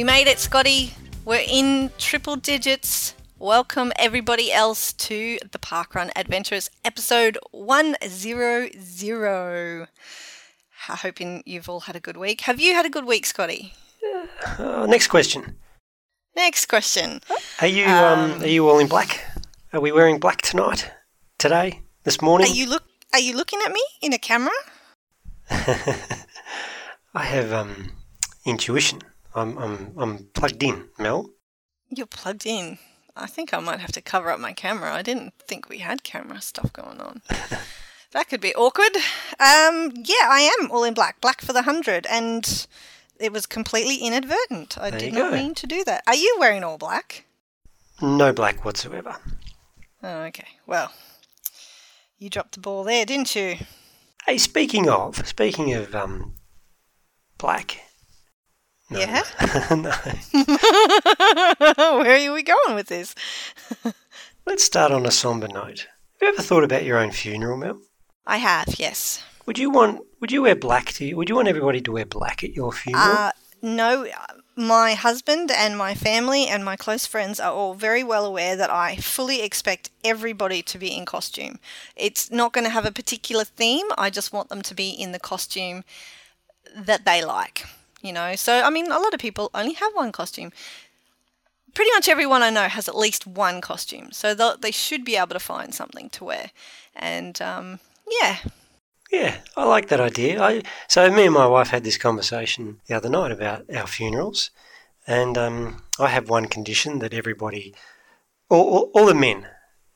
[0.00, 0.94] We made it, Scotty.
[1.26, 3.14] We're in triple digits.
[3.38, 9.88] Welcome everybody else to the Parkrun Adventures episode 100.
[10.88, 12.40] I Hoping you've all had a good week.
[12.40, 13.74] Have you had a good week, Scotty?
[14.58, 15.58] Uh, next question.
[16.34, 17.20] Next question.
[17.60, 19.22] Are you um, Um, are you all in black?
[19.74, 20.90] Are we wearing black tonight?
[21.36, 21.82] Today?
[22.04, 22.50] This morning?
[22.50, 24.54] Are you look are you looking at me in a camera?
[25.50, 26.06] I
[27.14, 27.92] have um,
[28.46, 29.02] intuition.
[29.34, 31.30] I'm, I'm I'm plugged in, Mel.
[31.88, 32.78] You're plugged in.
[33.16, 34.92] I think I might have to cover up my camera.
[34.92, 37.22] I didn't think we had camera stuff going on.
[38.12, 38.96] that could be awkward.
[39.38, 41.20] Um, yeah, I am all in black.
[41.20, 42.66] Black for the hundred, and
[43.18, 44.78] it was completely inadvertent.
[44.78, 45.36] I There did not go.
[45.36, 46.02] mean to do that.
[46.06, 47.24] Are you wearing all black?
[48.00, 49.16] No black whatsoever.
[50.02, 50.46] Oh, okay.
[50.66, 50.92] Well,
[52.18, 53.56] you dropped the ball there, didn't you?
[54.26, 56.34] Hey, speaking of speaking of um,
[57.38, 57.80] black.
[58.90, 58.98] No.
[58.98, 59.22] Yeah?
[59.70, 59.92] no.
[62.02, 63.14] Where are we going with this?
[64.46, 65.86] Let's start on a somber note.
[66.20, 67.80] Have you ever thought about your own funeral, Mel?
[68.26, 69.22] I have, yes.
[69.46, 71.16] Would you want Would you wear black to you?
[71.16, 73.04] Would you want everybody to wear black at your funeral?
[73.04, 73.32] Uh,
[73.62, 74.06] no,
[74.56, 78.70] my husband and my family and my close friends are all very well aware that
[78.70, 81.58] I fully expect everybody to be in costume.
[81.96, 83.86] It's not going to have a particular theme.
[83.96, 85.84] I just want them to be in the costume
[86.74, 87.66] that they like,
[88.02, 88.34] you know.
[88.36, 90.52] So, I mean, a lot of people only have one costume.
[91.74, 95.28] Pretty much everyone I know has at least one costume, so they should be able
[95.28, 96.50] to find something to wear.
[96.96, 97.78] And um,
[98.20, 98.38] yeah,
[99.10, 100.42] Yeah, I like that idea.
[100.42, 104.50] I, so me and my wife had this conversation the other night about our funerals,
[105.06, 107.74] and um, I have one condition that everybody,
[108.48, 109.46] all, all, all the men,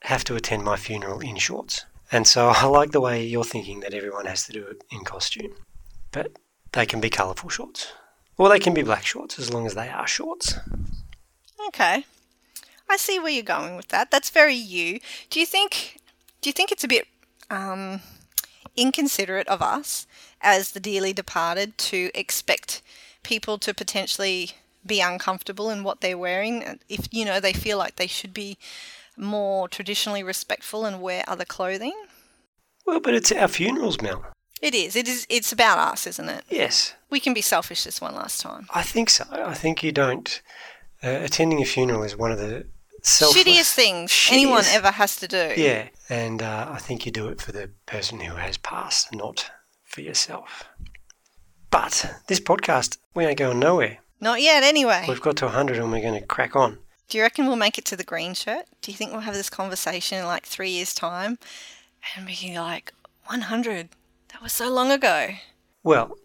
[0.02, 1.86] have to attend my funeral in shorts.
[2.10, 5.04] And so I like the way you're thinking that everyone has to do it in
[5.04, 5.54] costume,
[6.10, 6.32] but
[6.72, 7.92] they can be colourful shorts,
[8.36, 10.54] or they can be black shorts as long as they are shorts.
[11.68, 12.04] Okay.
[12.88, 14.10] I see where you're going with that.
[14.10, 15.00] That's very you.
[15.30, 16.00] Do you think
[16.40, 17.06] do you think it's a bit
[17.50, 18.00] um
[18.76, 20.06] inconsiderate of us
[20.40, 22.82] as the dearly departed to expect
[23.22, 24.50] people to potentially
[24.84, 28.58] be uncomfortable in what they're wearing if you know they feel like they should be
[29.16, 31.94] more traditionally respectful and wear other clothing?
[32.84, 34.24] Well, but it's our funerals, Mel.
[34.60, 34.96] It is.
[34.96, 36.44] It is it's about us, isn't it?
[36.48, 38.66] Yes, We can be selfish this one last time.
[38.74, 39.24] I think so.
[39.30, 40.40] I think you don't.
[41.02, 42.66] Uh, attending a funeral is one of the
[43.02, 45.52] selfless, Shittiest things anyone ever has to do.
[45.56, 49.50] Yeah, and uh, I think you do it for the person who has passed, not
[49.84, 50.64] for yourself.
[51.70, 53.98] But this podcast, we ain't going nowhere.
[54.20, 55.04] Not yet anyway.
[55.08, 56.78] We've got to 100 and we're going to crack on.
[57.08, 58.64] Do you reckon we'll make it to the green shirt?
[58.80, 61.38] Do you think we'll have this conversation in like three years' time
[62.16, 62.92] and we can be like,
[63.26, 63.88] 100?
[64.34, 65.28] That was so long ago.
[65.84, 66.18] Well,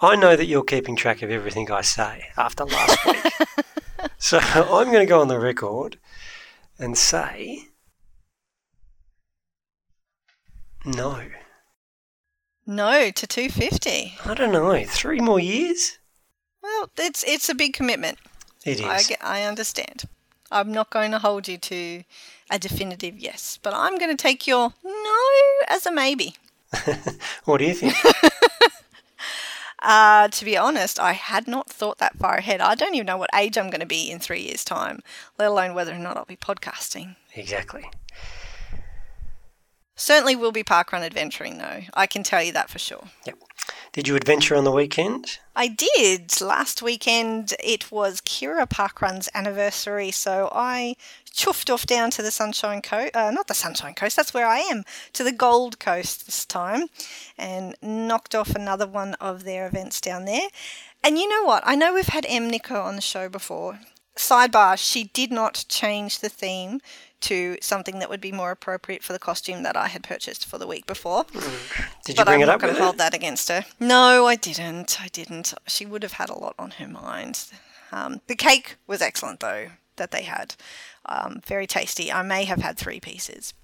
[0.00, 3.32] I know that you're keeping track of everything I say after last week.
[4.18, 5.96] so I'm going to go on the record
[6.76, 7.68] and say
[10.84, 11.22] no.
[12.66, 14.18] No to 250.
[14.26, 14.82] I don't know.
[14.84, 15.98] Three more years?
[16.64, 18.18] Well, it's it's a big commitment.
[18.66, 18.84] It is.
[18.84, 20.02] I, I understand.
[20.50, 22.02] I'm not going to hold you to
[22.50, 25.28] a definitive yes, but I'm going to take your no
[25.68, 26.34] as a maybe.
[27.44, 27.94] what do you think?
[29.84, 32.60] Uh, to be honest, I had not thought that far ahead.
[32.60, 35.00] I don't even know what age I'm going to be in three years' time,
[35.40, 37.16] let alone whether or not I'll be podcasting.
[37.34, 37.90] exactly.
[39.94, 41.82] Certainly will be parkrun adventuring, though.
[41.94, 43.08] I can tell you that for sure.
[43.26, 43.38] Yep.
[43.92, 45.38] Did you adventure on the weekend?
[45.54, 46.40] I did.
[46.40, 50.96] Last weekend it was Kirra Parkrun's anniversary, so I
[51.32, 54.58] chuffed off down to the Sunshine Coast, uh, not the Sunshine Coast, that's where I
[54.60, 56.86] am, to the Gold Coast this time,
[57.38, 60.48] and knocked off another one of their events down there.
[61.04, 61.62] And you know what?
[61.66, 62.48] I know we've had M.
[62.48, 63.80] Nico on the show before.
[64.16, 66.80] Sidebar, she did not change the theme
[67.22, 70.58] to something that would be more appropriate for the costume that I had purchased for
[70.58, 71.44] the week before Did
[72.08, 73.64] you but bring I'm it not going to hold that against her.
[73.80, 75.00] No, I didn't.
[75.00, 75.54] I didn't.
[75.66, 77.44] She would have had a lot on her mind.
[77.90, 80.54] Um, the cake was excellent, though, that they had.
[81.06, 82.12] Um, very tasty.
[82.12, 83.54] I may have had three pieces.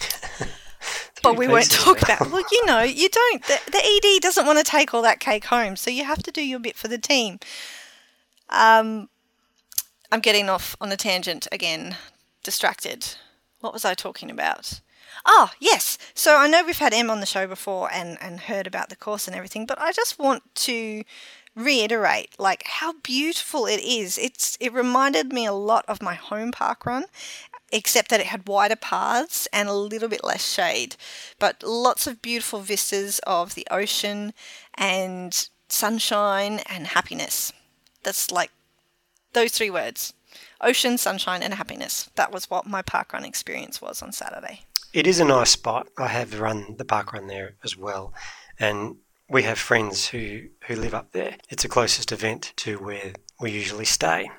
[1.22, 2.20] but we won't talk about.
[2.20, 3.42] Look, well, you know, you don't.
[3.44, 6.30] The, the ED doesn't want to take all that cake home, so you have to
[6.30, 7.38] do your bit for the team.
[8.50, 9.08] Um,
[10.10, 11.96] I'm getting off on a tangent again.
[12.48, 13.16] Distracted.
[13.60, 14.80] What was I talking about?
[15.26, 15.98] Oh, yes.
[16.14, 18.96] So I know we've had Em on the show before and, and heard about the
[18.96, 21.04] course and everything, but I just want to
[21.54, 24.16] reiterate like how beautiful it is.
[24.16, 27.04] It's it reminded me a lot of my home park run,
[27.70, 30.96] except that it had wider paths and a little bit less shade.
[31.38, 34.32] But lots of beautiful vistas of the ocean
[34.72, 37.52] and sunshine and happiness.
[38.04, 38.52] That's like
[39.34, 40.14] Those three words
[40.60, 42.10] ocean, sunshine, and happiness.
[42.16, 44.62] That was what my parkrun experience was on Saturday.
[44.92, 45.88] It is a nice spot.
[45.98, 48.12] I have run the parkrun there as well.
[48.58, 48.96] And
[49.28, 51.36] we have friends who, who live up there.
[51.50, 54.30] It's the closest event to where we usually stay.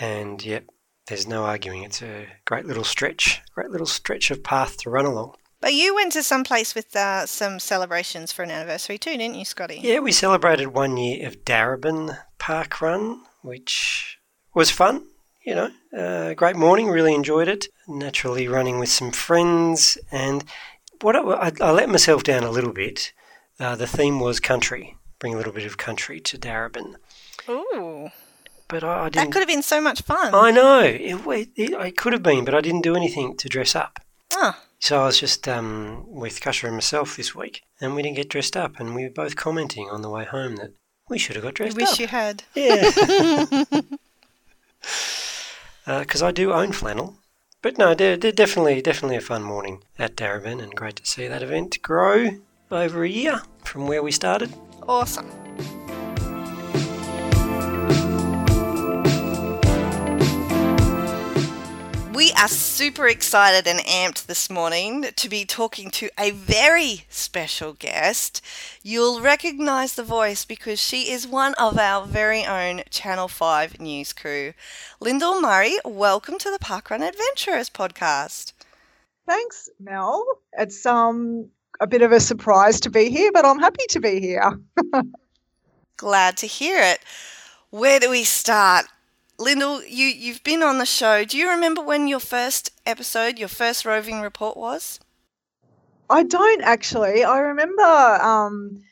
[0.00, 0.64] And yep,
[1.06, 1.82] there's no arguing.
[1.82, 5.36] It's a great little stretch, great little stretch of path to run along.
[5.60, 9.36] But you went to some place with uh, some celebrations for an anniversary too, didn't
[9.36, 9.80] you, Scotty?
[9.82, 14.18] Yeah, we celebrated one year of Darebin Park Run, which
[14.54, 15.06] was fun.
[15.46, 17.68] You know, uh, great morning, really enjoyed it.
[17.86, 20.44] Naturally, running with some friends, and
[21.02, 23.12] what I, I, let myself down a little bit.
[23.60, 26.96] Uh, the theme was country, bring a little bit of country to Darebin.
[27.48, 28.10] Ooh.
[28.66, 29.26] But I, I didn't.
[29.26, 30.34] That could have been so much fun.
[30.34, 31.00] I know it,
[31.54, 34.00] it, it could have been, but I didn't do anything to dress up.
[34.32, 38.16] Oh, So I was just um, with Kasha and myself this week, and we didn't
[38.16, 40.72] get dressed up, and we were both commenting on the way home that
[41.08, 41.98] we should have got dressed I wish up.
[42.00, 42.42] you had.
[42.56, 43.62] Yeah.
[45.86, 47.16] Uh, because I do own flannel.
[47.62, 51.26] But no, they're, they're definitely definitely a fun morning at Darebin, and great to see
[51.28, 52.30] that event grow
[52.70, 54.52] over a year from where we started.
[54.88, 55.30] Awesome.
[62.38, 68.42] Are super excited and amped this morning to be talking to a very special guest.
[68.82, 74.12] You'll recognize the voice because she is one of our very own Channel 5 news
[74.12, 74.52] crew.
[75.00, 78.52] Lyndell Murray, welcome to the Parkrun Adventurers podcast.
[79.26, 80.22] Thanks, Mel.
[80.52, 81.48] It's um
[81.80, 84.60] a bit of a surprise to be here, but I'm happy to be here.
[85.96, 87.00] Glad to hear it.
[87.70, 88.86] Where do we start?
[89.38, 91.24] Lyndell, you, you've been on the show.
[91.24, 94.98] Do you remember when your first episode, your first roving report was?
[96.08, 97.24] I don't actually.
[97.24, 98.82] I remember um,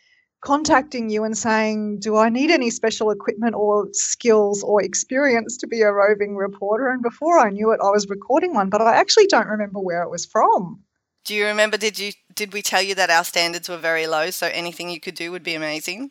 [0.40, 5.66] contacting you and saying, "Do I need any special equipment or skills or experience to
[5.66, 8.96] be a roving reporter?" And before I knew it, I was recording one, but I
[8.96, 10.82] actually don't remember where it was from.
[11.24, 14.30] Do you remember did you did we tell you that our standards were very low
[14.30, 16.10] so anything you could do would be amazing?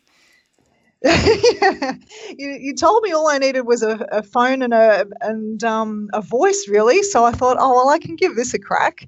[2.38, 6.08] you, you told me all I needed was a, a phone and a and um,
[6.14, 7.02] a voice, really.
[7.02, 9.06] So I thought, oh well, I can give this a crack.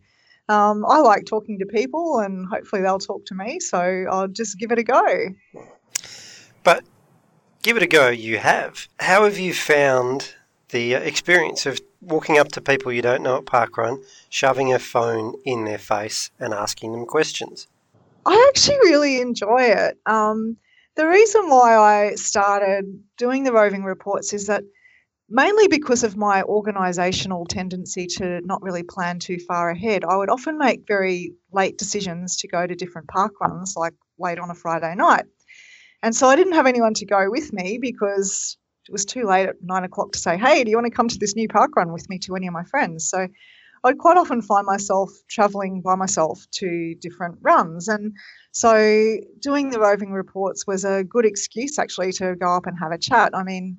[0.51, 3.61] Um, I like talking to people, and hopefully they'll talk to me.
[3.61, 3.79] So
[4.11, 5.29] I'll just give it a go.
[6.63, 6.85] But
[7.63, 8.89] give it a go, you have.
[9.01, 10.35] How have you found
[10.69, 14.79] the uh, experience of walking up to people you don't know at parkrun, shoving a
[14.79, 17.69] phone in their face and asking them questions?
[18.27, 19.99] I actually really enjoy it.
[20.05, 20.59] Um,
[20.97, 22.85] the reason why I started
[23.17, 24.65] doing the roving reports is that
[25.29, 30.31] mainly because of my organisational tendency to not really plan too far ahead, I would
[30.31, 34.55] often make very late decisions to go to different park runs, like late on a
[34.55, 35.25] Friday night.
[36.03, 38.57] And so I didn't have anyone to go with me because
[38.89, 41.09] it was too late at nine o'clock to say, hey, do you want to come
[41.09, 43.09] to this new park run with me to any of my friends?
[43.09, 43.27] So
[43.85, 47.89] I'd quite often find myself travelling by myself to different runs.
[47.89, 48.15] And
[48.53, 52.93] so doing the roving reports was a good excuse actually to go up and have
[52.93, 53.33] a chat.
[53.35, 53.79] I mean,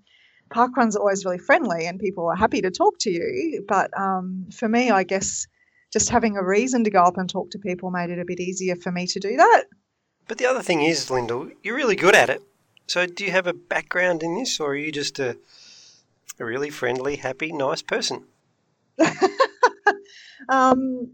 [0.50, 3.66] park runs are always really friendly and people are happy to talk to you.
[3.68, 5.48] But um, for me, I guess
[5.92, 8.40] just having a reason to go up and talk to people made it a bit
[8.40, 9.66] easier for me to do that.
[10.28, 12.42] But the other thing is, Lyndell, you're really good at it.
[12.88, 15.38] So do you have a background in this, or are you just a,
[16.40, 18.26] a really friendly, happy, nice person?
[20.50, 21.12] um,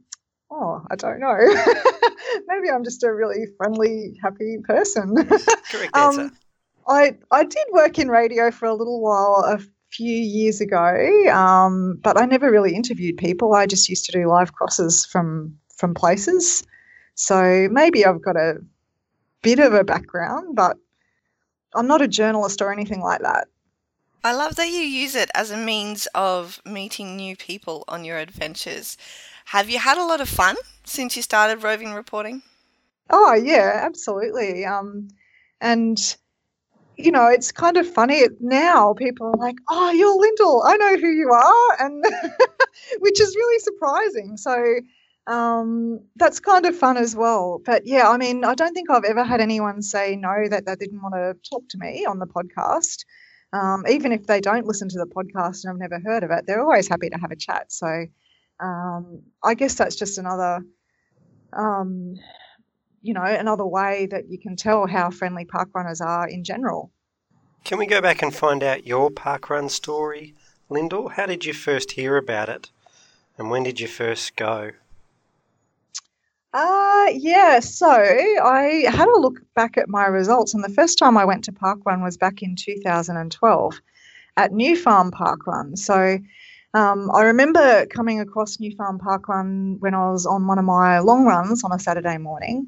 [0.51, 1.37] oh, I don't know.
[2.47, 5.15] Maybe I'm just a really friendly, happy person.
[5.69, 6.21] Correct answer.
[6.21, 6.37] Um,
[6.87, 11.99] I I did work in radio for a little while a few years ago, um,
[12.03, 13.53] but I never really interviewed people.
[13.53, 16.63] I just used to do live crosses from from places.
[17.15, 18.55] So maybe I've got a
[19.41, 20.77] bit of a background, but
[21.75, 23.47] I'm not a journalist or anything like that.
[24.23, 28.17] I love that you use it as a means of meeting new people on your
[28.17, 28.97] adventures.
[29.45, 32.41] Have you had a lot of fun since you started roving reporting?
[33.09, 34.65] Oh yeah, absolutely.
[34.65, 35.09] Um,
[35.59, 35.97] and
[36.95, 38.93] you know, it's kind of funny now.
[38.93, 40.61] People are like, "Oh, you're Lyndell.
[40.65, 42.05] I know who you are," and
[42.99, 44.37] which is really surprising.
[44.37, 44.75] So
[45.27, 47.61] um, that's kind of fun as well.
[47.65, 50.75] But yeah, I mean, I don't think I've ever had anyone say no that they
[50.75, 53.05] didn't want to talk to me on the podcast.
[53.53, 56.45] Um, even if they don't listen to the podcast and have never heard of it,
[56.47, 57.71] they're always happy to have a chat.
[57.71, 58.05] So
[58.59, 60.61] um, I guess that's just another,
[61.55, 62.15] um,
[63.03, 66.91] you know, another way that you can tell how friendly park runners are in general.
[67.63, 70.33] Can we go back and find out your parkrun story,
[70.69, 71.11] Lyndell?
[71.11, 72.71] How did you first hear about it?
[73.37, 74.71] And when did you first go?
[76.53, 81.17] Uh, yeah, so I had a look back at my results, and the first time
[81.17, 83.81] I went to Parkrun was back in 2012.
[84.37, 85.77] at New Farm Park Run.
[85.77, 86.19] So
[86.75, 90.65] um, I remember coming across New Farm Park Run when I was on one of
[90.65, 92.67] my long runs on a Saturday morning.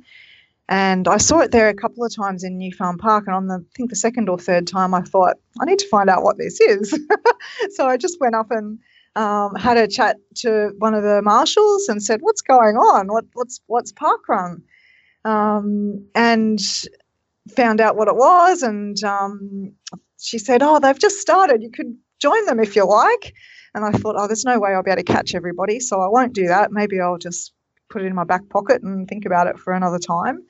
[0.70, 3.26] And I saw it there a couple of times in New Farm Park.
[3.28, 5.90] And on the, I think the second or third time, I thought, I need to
[5.90, 6.98] find out what this is.
[7.76, 8.80] so I just went up and
[9.16, 13.08] um, had a chat to one of the marshals and said, "What's going on?
[13.08, 14.62] What, what's what's parkrun?"
[15.24, 16.60] Um, and
[17.56, 18.62] found out what it was.
[18.64, 19.72] And um,
[20.20, 21.62] she said, "Oh, they've just started.
[21.64, 23.34] You could join them if you like."
[23.76, 26.08] And I thought, oh, there's no way I'll be able to catch everybody, so I
[26.08, 26.72] won't do that.
[26.72, 27.52] Maybe I'll just
[27.90, 30.44] put it in my back pocket and think about it for another time.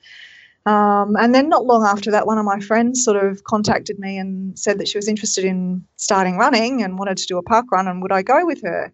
[0.66, 4.18] Um, and then not long after that, one of my friends sort of contacted me
[4.18, 7.66] and said that she was interested in starting running and wanted to do a park
[7.70, 8.92] run, and would I go with her?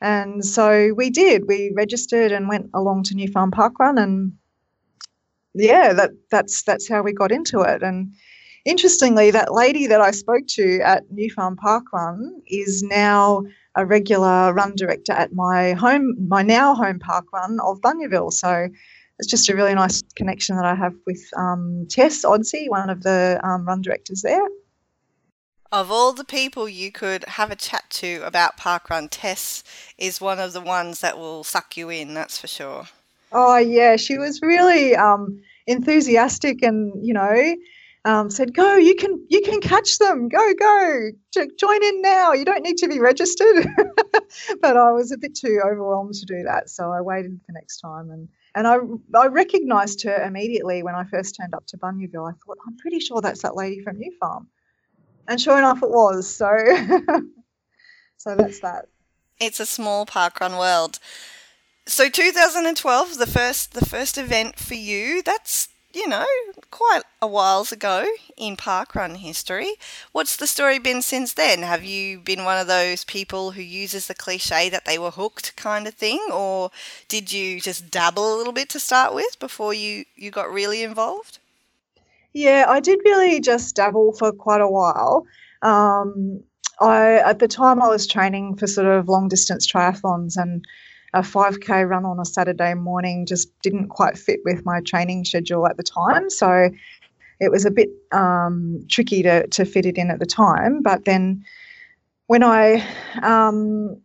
[0.00, 1.48] And so we did.
[1.48, 4.32] We registered and went along to New Farm Park Run, and
[5.54, 7.82] yeah, that that's that's how we got into it.
[7.82, 8.14] And
[8.64, 13.42] interestingly, that lady that I spoke to at New Farm Park Run is now
[13.74, 18.32] a regular run director at my home, my now home park run of Bunyaville.
[18.32, 18.68] So
[19.18, 23.02] it's just a really nice connection that I have with um, Tess Odsey, one of
[23.02, 24.46] the um, run directors there.
[25.72, 29.64] Of all the people you could have a chat to about parkrun, Tess
[29.98, 32.86] is one of the ones that will suck you in, that's for sure.
[33.32, 37.56] Oh, yeah, she was really um, enthusiastic and, you know,
[38.06, 40.28] um, said, "Go, you can you can catch them.
[40.28, 41.10] Go, go,
[41.58, 42.32] join in now.
[42.32, 43.66] You don't need to be registered."
[44.60, 47.80] but I was a bit too overwhelmed to do that, so I waited for next
[47.80, 48.10] time.
[48.10, 48.78] And and I
[49.14, 52.28] I recognised her immediately when I first turned up to Bunyaville.
[52.28, 54.48] I thought, I'm pretty sure that's that lady from New Farm,
[55.28, 56.26] and sure enough, it was.
[56.26, 56.48] So
[58.16, 58.86] so that's that.
[59.38, 60.98] It's a small parkrun world.
[61.86, 65.22] So 2012, the first the first event for you.
[65.22, 66.26] That's you know,
[66.70, 68.04] quite a whiles ago
[68.36, 69.72] in parkrun history.
[70.12, 71.62] What's the story been since then?
[71.62, 75.56] Have you been one of those people who uses the cliche that they were hooked
[75.56, 76.70] kind of thing, or
[77.08, 80.82] did you just dabble a little bit to start with before you, you got really
[80.82, 81.38] involved?
[82.34, 85.24] Yeah, I did really just dabble for quite a while.
[85.62, 86.42] Um,
[86.78, 90.62] I at the time I was training for sort of long distance triathlons and
[91.14, 95.66] a 5K run on a Saturday morning just didn't quite fit with my training schedule
[95.66, 96.28] at the time.
[96.30, 96.70] So
[97.40, 100.82] it was a bit um, tricky to, to fit it in at the time.
[100.82, 101.44] But then
[102.26, 102.84] when I,
[103.22, 104.00] um,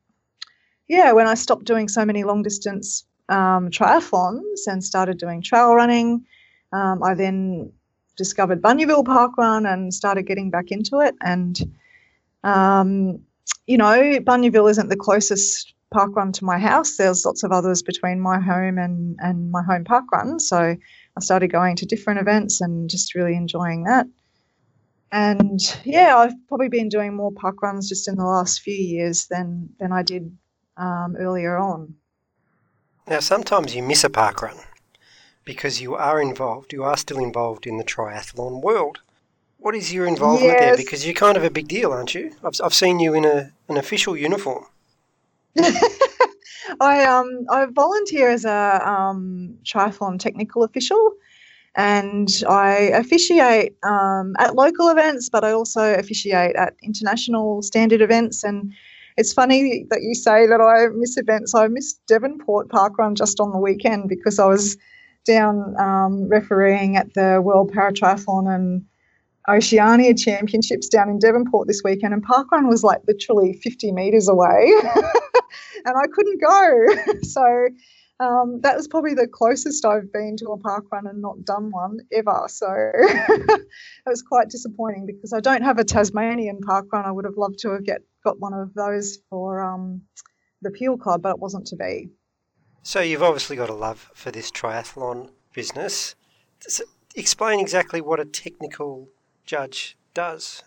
[0.88, 5.74] yeah, when I stopped doing so many long distance um, triathlons and started doing trail
[5.74, 6.25] running,
[6.74, 7.72] um, I then
[8.17, 11.15] discovered Bunyaville Park Run and started getting back into it.
[11.22, 11.60] And,
[12.43, 13.20] um,
[13.65, 16.95] you know, Bunyaville isn't the closest park run to my house.
[16.95, 20.39] There's lots of others between my home and, and my home park run.
[20.39, 24.07] So I started going to different events and just really enjoying that.
[25.12, 29.27] And yeah, I've probably been doing more park runs just in the last few years
[29.27, 30.36] than, than I did
[30.77, 31.95] um, earlier on.
[33.07, 34.57] Now, sometimes you miss a park run
[35.43, 39.00] because you are involved, you are still involved in the triathlon world.
[39.57, 40.60] What is your involvement yes.
[40.62, 40.77] there?
[40.77, 42.33] Because you're kind of a big deal, aren't you?
[42.43, 44.65] I've, I've seen you in a, an official uniform.
[46.79, 51.13] I um I volunteer as a um, triathlon technical official,
[51.75, 58.43] and I officiate um, at local events, but I also officiate at international standard events.
[58.43, 58.72] And
[59.17, 61.53] it's funny that you say that I miss events.
[61.53, 64.77] I missed Devonport Park Run just on the weekend because I was
[65.25, 68.86] down um, refereeing at the World Paratriathlon and
[69.50, 74.74] Oceania Championships down in Devonport this weekend, and Parkrun was like literally 50 metres away,
[75.86, 76.86] and I couldn't go.
[77.24, 77.67] so
[78.20, 81.72] um, that was probably the closest I've been to a park run and not done
[81.72, 82.46] one ever.
[82.48, 83.70] So it
[84.05, 87.05] was quite disappointing because I don't have a Tasmanian park run.
[87.05, 90.03] I would have loved to have get got one of those for um,
[90.62, 92.10] the Peel Club, but it wasn't to be.
[92.84, 96.15] So you've obviously got a love for this triathlon business.
[97.15, 99.10] Explain exactly what a technical
[99.46, 100.63] judge does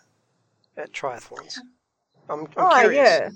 [0.77, 1.59] at triathlons?
[2.29, 3.09] I'm, I'm oh, curious.
[3.09, 3.31] yeah.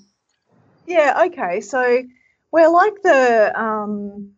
[0.88, 1.60] Yeah, okay.
[1.60, 2.02] So
[2.50, 4.32] we're like the, um,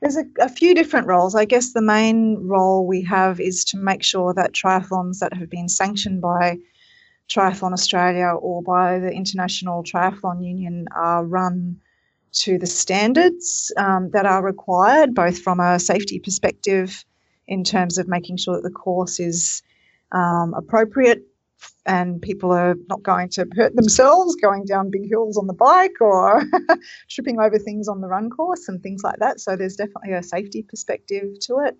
[0.00, 1.34] there's a, a, few different roles.
[1.34, 5.50] I guess the main role we have is to make sure that triathlons that have
[5.50, 6.58] been sanctioned by
[7.28, 11.80] Triathlon Australia or by the International Triathlon Union are run
[12.34, 17.04] to the standards um, that are required, both from a safety perspective
[17.48, 19.60] in terms of making sure that the course is
[20.12, 21.26] um, appropriate
[21.86, 26.00] and people are not going to hurt themselves going down big hills on the bike
[26.00, 26.42] or
[27.10, 29.40] tripping over things on the run course and things like that.
[29.40, 31.76] So there's definitely a safety perspective to it.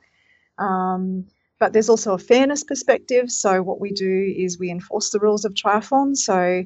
[0.59, 1.27] Um,
[1.59, 3.31] but there's also a fairness perspective.
[3.31, 6.17] So what we do is we enforce the rules of triathlon.
[6.17, 6.65] So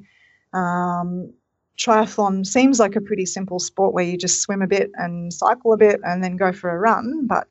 [0.53, 1.33] um,
[1.79, 5.73] triathlon seems like a pretty simple sport where you just swim a bit and cycle
[5.73, 7.47] a bit and then go for a run, but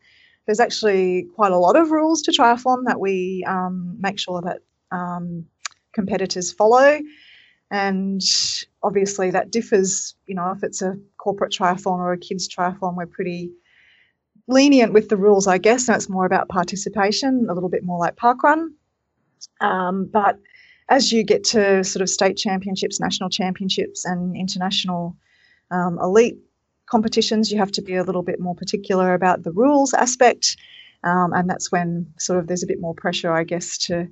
[0.46, 4.60] there's actually quite a lot of rules to triathlon that we um, make sure that
[4.91, 5.46] um,
[5.93, 7.00] competitors follow.
[7.72, 8.22] And
[8.81, 10.15] obviously, that differs.
[10.25, 13.51] You know, if it's a corporate triathlon or a kids triathlon, we're pretty
[14.48, 15.88] lenient with the rules, I guess.
[15.88, 18.69] And it's more about participation, a little bit more like parkrun.
[19.62, 20.39] Um, but
[20.89, 25.15] as you get to sort of state championships, national championships, and international
[25.72, 26.38] um, elite
[26.88, 30.58] competitions, you have to be a little bit more particular about the rules aspect.
[31.03, 34.10] Um, and that's when sort of there's a bit more pressure, I guess, to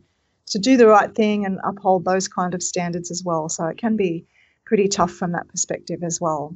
[0.48, 3.50] to do the right thing and uphold those kind of standards as well.
[3.50, 4.26] So it can be
[4.66, 6.56] pretty tough from that perspective as well.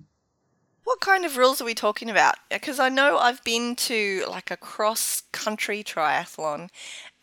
[0.84, 2.36] What kind of rules are we talking about?
[2.50, 6.70] Because I know I've been to like a cross country triathlon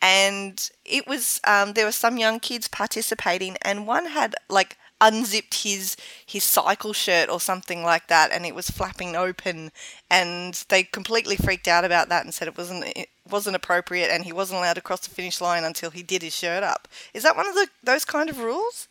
[0.01, 5.63] and it was um, there were some young kids participating, and one had like unzipped
[5.63, 9.71] his his cycle shirt or something like that and it was flapping open
[10.11, 14.25] and they completely freaked out about that and said it wasn't it wasn't appropriate and
[14.25, 16.89] he wasn't allowed to cross the finish line until he did his shirt up.
[17.15, 18.89] Is that one of the those kind of rules?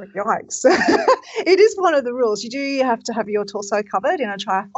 [0.00, 0.64] Yikes.
[1.46, 2.42] It is one of the rules.
[2.42, 4.70] You do have to have your torso covered in a triathlon.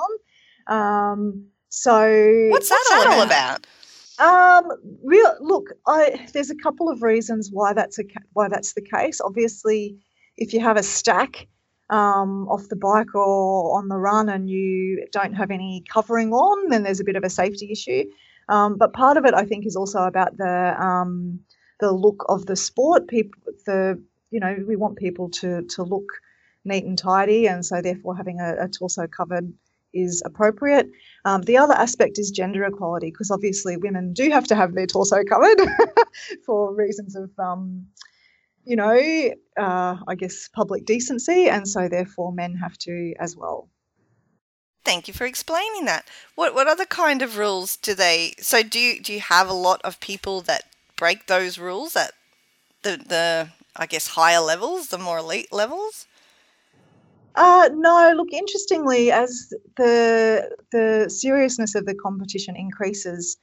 [0.67, 3.27] Um, so what's that, what's all, about?
[3.27, 3.67] about?
[4.19, 4.71] Um,
[5.03, 9.21] real look, I there's a couple of reasons why that's a why that's the case.
[9.21, 9.97] Obviously,
[10.37, 11.49] if you have a stack
[11.91, 16.69] um, off the bike or on the run and you don't have any covering on,
[16.69, 18.05] then there's a bit of a safety issue.
[18.49, 21.41] Um, but part of it, I think, is also about the um,
[21.81, 23.09] the look of the sport.
[23.09, 26.13] People, the you know, we want people to to look
[26.65, 29.53] neat and tidy, and so therefore having a, a torso covered
[29.95, 30.89] is appropriate.
[31.25, 34.87] Um, the other aspect is gender equality, because obviously women do have to have their
[34.87, 35.59] torso covered
[36.47, 37.87] for reasons of, um,
[38.65, 38.97] you know,
[39.59, 43.69] uh, I guess public decency, and so therefore men have to as well.
[44.85, 46.09] Thank you for explaining that.
[46.35, 48.35] What what other kind of rules do they?
[48.39, 50.65] So do you do you have a lot of people that
[50.97, 52.13] break those rules at
[52.83, 56.07] the the I guess higher levels, the more elite levels?
[57.35, 63.39] Uh, no, look, interestingly, as the the seriousness of the competition increases,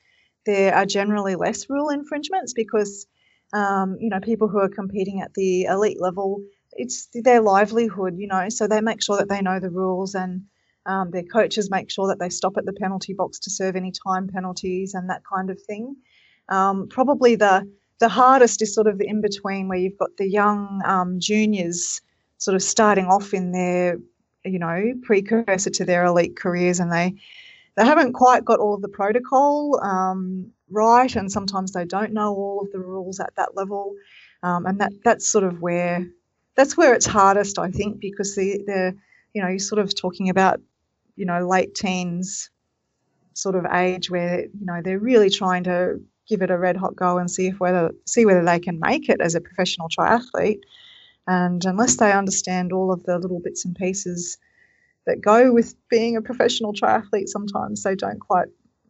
[0.45, 3.07] there are generally less rule infringements because
[3.53, 6.41] um, you know people who are competing at the elite level,
[6.73, 10.43] it's their livelihood, you know, so they make sure that they know the rules and
[10.85, 13.91] um, their coaches make sure that they stop at the penalty box to serve any
[14.07, 15.95] time penalties and that kind of thing.
[16.49, 17.67] Um, probably the
[17.99, 22.01] the hardest is sort of the in between where you've got the young um, juniors
[22.39, 23.99] sort of starting off in their,
[24.43, 27.13] you know, precursor to their elite careers, and they
[27.75, 32.33] they haven't quite got all of the protocol um, right, and sometimes they don't know
[32.33, 33.93] all of the rules at that level,
[34.41, 36.05] um, and that that's sort of where
[36.55, 38.95] that's where it's hardest, I think, because the the
[39.33, 40.59] you know you're sort of talking about
[41.15, 42.49] you know late teens
[43.33, 46.95] sort of age where you know they're really trying to give it a red hot
[46.95, 50.61] go and see if whether see whether they can make it as a professional triathlete.
[51.29, 54.39] And unless they understand all of the little bits and pieces
[55.05, 58.47] that go with being a professional triathlete, sometimes they don't quite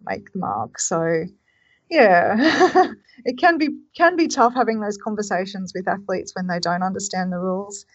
[0.07, 0.79] make the mark.
[0.79, 1.25] So,
[1.89, 2.37] yeah,
[3.25, 7.33] it can be can be tough having those conversations with athletes when they don't understand
[7.33, 7.85] the rules,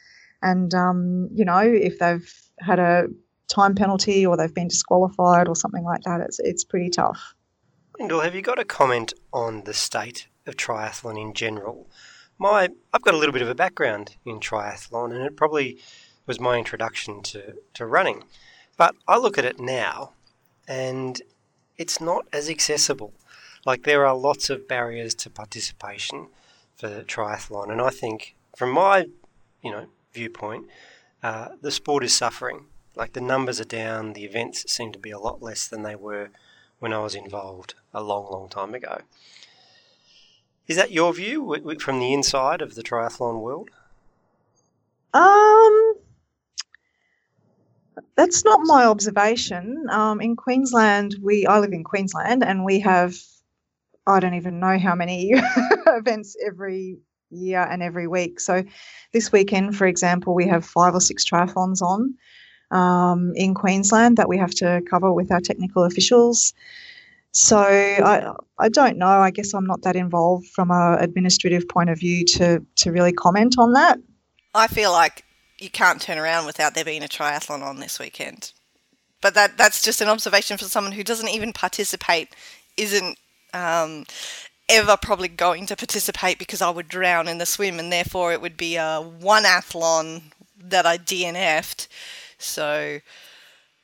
[0.43, 2.31] and um, you know if they've
[2.61, 3.07] had a
[3.49, 7.35] time penalty or they've been disqualified or something like that, it's it's pretty tough.
[7.99, 11.89] Lyndell, have you got a comment on the state of triathlon in general?
[12.39, 15.79] My I've got a little bit of a background in triathlon, and it probably
[16.27, 18.25] was my introduction to, to running.
[18.77, 20.13] But I look at it now,
[20.67, 21.21] and
[21.77, 23.13] it's not as accessible.
[23.67, 26.29] Like there are lots of barriers to participation
[26.77, 29.07] for triathlon, and I think, from my
[29.63, 30.67] you know viewpoint,
[31.23, 32.67] uh, the sport is suffering.
[32.97, 35.97] Like the numbers are down, the events seem to be a lot less than they
[35.97, 36.31] were
[36.79, 39.01] when I was involved a long, long time ago.
[40.67, 43.71] Is that your view from the inside of the triathlon world?
[45.13, 45.95] Um,
[48.17, 49.87] that's not my observation.
[49.91, 53.15] Um, in Queensland, we I live in Queensland, and we have
[54.07, 55.33] I don't even know how many
[55.87, 56.99] events every
[57.31, 58.41] year and every week.
[58.41, 58.65] So,
[59.13, 62.15] this weekend, for example, we have five or six triathlons on
[62.71, 66.55] um, in Queensland that we have to cover with our technical officials.
[67.35, 69.09] So I I don't know.
[69.09, 73.13] I guess I'm not that involved from a administrative point of view to to really
[73.13, 73.99] comment on that.
[74.55, 75.25] I feel like
[75.59, 78.53] you can't turn around without there being a triathlon on this weekend.
[79.21, 82.29] But that that's just an observation for someone who doesn't even participate,
[82.77, 83.19] isn't
[83.53, 84.05] um,
[84.69, 88.41] ever probably going to participate because I would drown in the swim, and therefore it
[88.41, 90.23] would be a one athlon
[90.57, 91.89] that I DNF'd.
[92.39, 93.01] So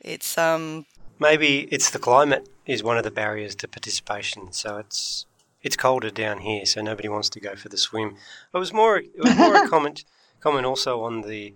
[0.00, 0.86] it's um
[1.20, 4.50] maybe it's the climate is one of the barriers to participation.
[4.52, 5.26] So it's
[5.62, 8.16] it's colder down here, so nobody wants to go for the swim.
[8.52, 10.04] It was more it was more a comment
[10.40, 11.54] comment also on the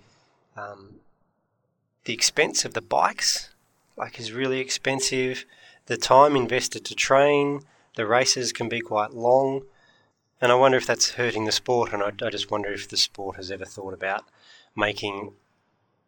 [0.57, 0.97] um,
[2.05, 3.51] the expense of the bikes.
[3.97, 5.45] Like is really expensive.
[5.87, 7.61] The time invested to train,
[7.97, 9.63] the races can be quite long,
[10.41, 11.93] and I wonder if that's hurting the sport.
[11.93, 14.25] And I, I just wonder if the sport has ever thought about
[14.77, 15.35] making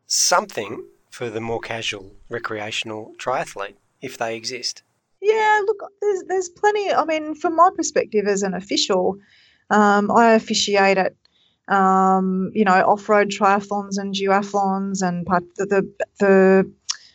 [0.06, 0.84] something
[1.16, 4.82] for the more casual recreational triathlete if they exist.
[5.22, 6.92] Yeah, look, there's there's plenty.
[6.92, 9.16] I mean, from my perspective as an official,
[9.70, 11.14] um, I officiate at
[11.68, 15.26] um, you know off-road triathlons and duathlons, and
[15.56, 15.82] the, the
[16.20, 16.72] the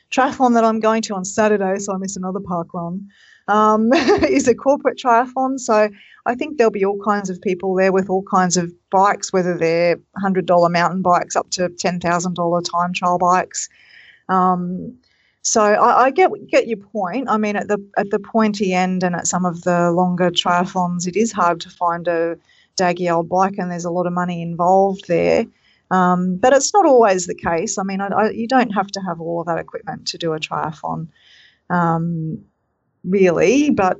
[0.09, 3.07] triathlon that I'm going to on Saturday, so I miss another park run,
[3.47, 5.59] um, is a corporate triathlon.
[5.59, 5.89] So
[6.25, 9.55] I think there'll be all kinds of people there with all kinds of bikes, whether
[9.55, 13.69] they're $100 mountain bikes up to $10,000 time trial bikes.
[14.31, 14.97] Um,
[15.41, 17.29] so I, I, get get your point.
[17.29, 21.07] I mean, at the at the pointy end and at some of the longer triathlons,
[21.07, 22.37] it is hard to find a
[22.79, 25.45] daggy old bike, and there's a lot of money involved there.
[25.89, 27.77] Um, but it's not always the case.
[27.77, 30.31] I mean, I, I, you don't have to have all of that equipment to do
[30.33, 31.09] a triathlon,
[31.69, 32.41] um,
[33.03, 33.71] really.
[33.71, 33.97] But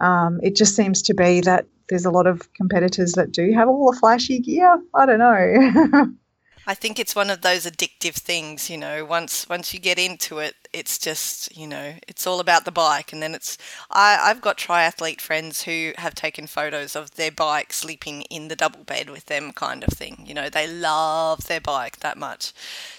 [0.00, 3.68] um, it just seems to be that there's a lot of competitors that do have
[3.68, 4.80] all the flashy gear.
[4.94, 6.12] I don't know.
[6.66, 9.04] I think it's one of those addictive things, you know.
[9.04, 13.12] Once once you get into it, it's just you know it's all about the bike,
[13.12, 13.58] and then it's.
[13.90, 18.56] I I've got triathlete friends who have taken photos of their bike sleeping in the
[18.56, 20.24] double bed with them, kind of thing.
[20.26, 22.52] You know, they love their bike that much.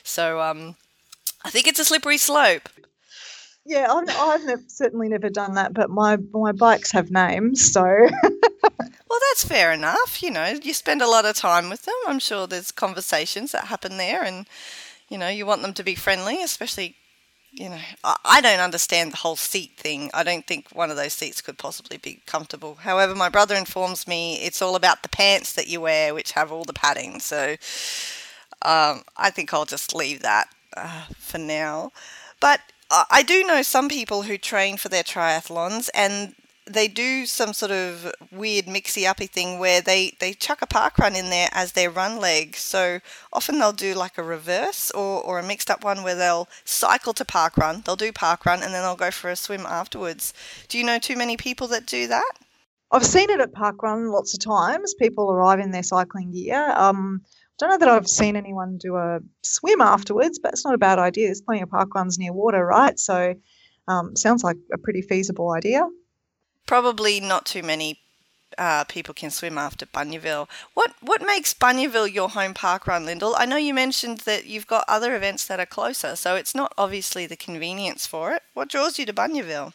[0.04, 0.75] So um,
[1.43, 2.69] I think it's a slippery slope.
[3.65, 7.84] Yeah, I've, I've never, certainly never done that, but my my bikes have names, so.
[8.80, 10.21] well, that's fair enough.
[10.21, 11.95] You know, you spend a lot of time with them.
[12.08, 14.45] I'm sure there's conversations that happen there, and
[15.10, 16.95] you know, you want them to be friendly, especially.
[17.51, 20.12] You know, I, don't understand the whole seat thing.
[20.13, 22.75] I don't think one of those seats could possibly be comfortable.
[22.75, 26.51] However, my brother informs me it's all about the pants that you wear, which have
[26.51, 27.21] all the padding.
[27.21, 27.56] So
[28.62, 31.91] um, I think I'll just leave that uh, for now.
[32.41, 32.60] But
[32.91, 36.36] I do know some people who train for their triathlons and
[36.67, 40.97] they do some sort of weird mixy uppy thing where they, they chuck a park
[40.97, 42.56] run in there as their run leg.
[42.56, 42.99] So
[43.32, 47.13] often they'll do like a reverse or, or a mixed up one where they'll cycle
[47.13, 50.34] to park run, they'll do park run, and then they'll go for a swim afterwards.
[50.67, 52.32] Do you know too many people that do that?
[52.91, 54.93] I've seen it at park run lots of times.
[54.95, 56.71] People arrive in their cycling gear.
[56.75, 57.21] Um,
[57.58, 60.99] don't know that I've seen anyone do a swim afterwards, but it's not a bad
[60.99, 61.28] idea.
[61.28, 62.99] There's plenty of park runs near water, right?
[62.99, 63.36] So
[63.88, 65.88] um, sounds like a pretty feasible idea.
[66.65, 67.99] Probably not too many
[68.58, 70.47] uh, people can swim after Bunyaville.
[70.73, 73.36] What what makes Bunyaville your home park run, Lyndell?
[73.38, 76.73] I know you mentioned that you've got other events that are closer, so it's not
[76.78, 78.41] obviously the convenience for it.
[78.54, 79.73] What draws you to Bunyaville?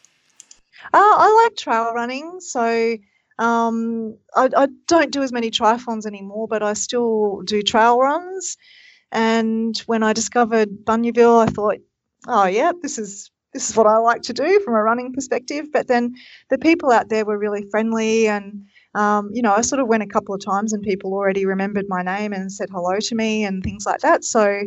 [0.85, 2.97] Uh, I like trail running, so
[3.39, 8.57] um, I, I, don't do as many triathlons anymore, but I still do trail runs.
[9.13, 11.79] And when I discovered Bunyaville, I thought,
[12.29, 15.67] oh yeah, this is this is what I like to do from a running perspective.
[15.73, 16.15] But then
[16.51, 20.03] the people out there were really friendly, and um, you know, I sort of went
[20.03, 23.45] a couple of times, and people already remembered my name and said hello to me
[23.45, 24.25] and things like that.
[24.25, 24.63] So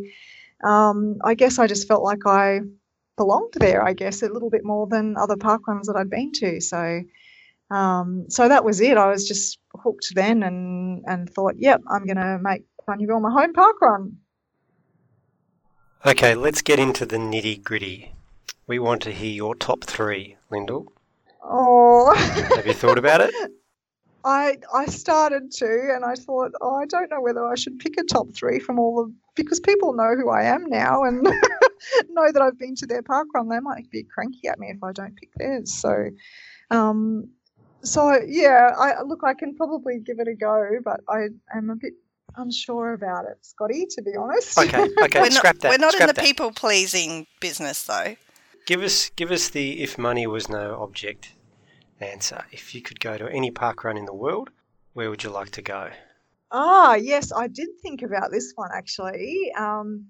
[0.63, 2.61] um, I guess I just felt like I
[3.17, 3.83] belonged there.
[3.83, 6.59] I guess a little bit more than other park runs that I'd been to.
[6.61, 7.03] So
[7.73, 8.97] um, so that was it.
[8.97, 13.31] I was just hooked then and, and thought, yep, I'm going to make Bunyaville my
[13.31, 14.17] home park run.
[16.05, 18.13] Okay, let's get into the nitty gritty.
[18.67, 20.87] We want to hear your top three, Lyndell.
[21.43, 22.13] Oh.
[22.55, 23.33] Have you thought about it?
[24.25, 27.95] I I started to, and I thought, oh, I don't know whether I should pick
[27.99, 31.23] a top three from all of because people know who I am now and
[32.09, 33.49] know that I've been to their park run.
[33.49, 35.73] They might be cranky at me if I don't pick theirs.
[35.73, 36.09] So,
[36.71, 37.29] um,
[37.83, 41.75] so yeah, I look, I can probably give it a go, but I am a
[41.75, 41.93] bit
[42.37, 43.87] unsure about it, Scotty.
[43.89, 44.57] To be honest.
[44.57, 45.69] Okay, okay, we're scrap not, that.
[45.71, 48.15] We're not scrap in the people pleasing business, though.
[48.65, 51.35] Give us, give us the if money was no object
[51.99, 52.45] answer.
[52.51, 54.51] If you could go to any park run in the world,
[54.93, 55.89] where would you like to go?
[56.49, 59.51] Ah, yes, I did think about this one actually.
[59.57, 60.07] Um,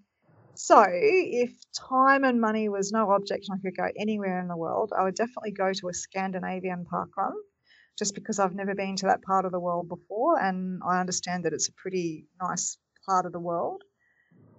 [0.54, 4.58] so, if time and money was no object and I could go anywhere in the
[4.58, 7.34] world, I would definitely go to a Scandinavian park run
[7.98, 11.46] just because I've never been to that part of the world before and I understand
[11.46, 13.84] that it's a pretty nice part of the world.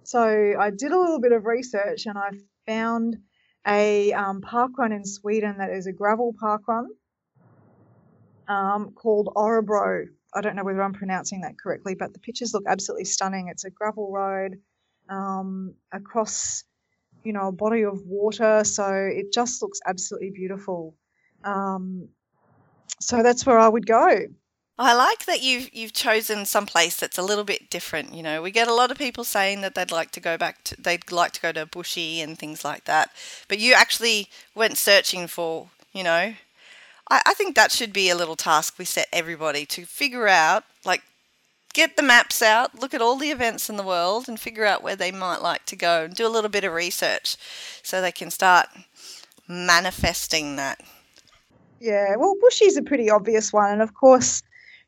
[0.03, 0.21] So
[0.59, 2.31] I did a little bit of research and I
[2.65, 3.17] found
[3.67, 6.87] a um, park run in Sweden that is a gravel park run.
[8.49, 10.07] um, called Orebro.
[10.35, 13.49] I don't know whether I'm pronouncing that correctly, but the pictures look absolutely stunning.
[13.49, 14.59] It's a gravel road
[15.09, 16.65] um, across,
[17.23, 20.95] you know, a body of water, so it just looks absolutely beautiful.
[21.45, 22.09] Um,
[23.01, 24.09] so that's where I would go.
[24.77, 28.13] I like that you've you've chosen some place that's a little bit different.
[28.13, 30.63] You know, we get a lot of people saying that they'd like to go back
[30.65, 33.11] to they'd like to go to Bushy and things like that,
[33.47, 35.69] but you actually went searching for.
[35.93, 36.33] You know,
[37.09, 40.65] I, I think that should be a little task we set everybody to figure out.
[40.83, 41.03] Like,
[41.73, 44.83] get the maps out, look at all the events in the world, and figure out
[44.83, 47.37] where they might like to go, and do a little bit of research,
[47.81, 48.67] so they can start
[49.47, 50.81] manifesting that.
[51.79, 54.43] Yeah, well, Bushy's a pretty obvious one, and of course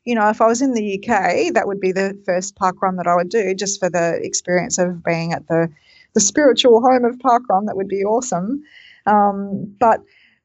[0.08, 2.96] you know, if I was in the UK, that would be the first park run
[2.96, 5.70] that I would do just for the experience of being at the,
[6.14, 7.66] the spiritual home of park run.
[7.66, 8.62] That would be awesome.
[9.04, 10.00] Um, but,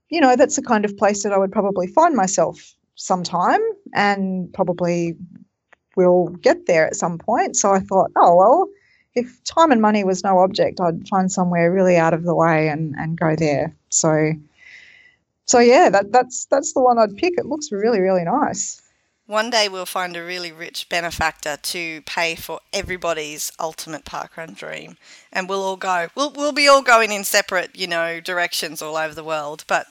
[0.10, 3.62] you know, that's the kind of place that I would probably find myself sometime
[3.96, 5.16] and probably
[5.96, 7.56] will get there at some point.
[7.56, 8.68] So I thought, oh, well,
[9.16, 12.68] if time and money was no object, I'd find somewhere really out of the way
[12.68, 13.74] and, and go there.
[13.88, 14.34] So,
[15.46, 17.36] so yeah, that, that's that's the one I'd pick.
[17.38, 18.83] It looks really, really nice.
[19.26, 24.98] One day we'll find a really rich benefactor to pay for everybody's ultimate parkrun dream,
[25.32, 26.10] and we'll all go.
[26.14, 29.88] We'll we'll be all going in separate, you know, directions all over the world, but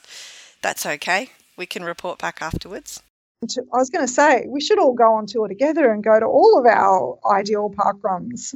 [0.61, 1.31] that's okay.
[1.57, 3.01] We can report back afterwards.
[3.43, 6.25] I was going to say we should all go on tour together and go to
[6.25, 8.55] all of our ideal parkruns.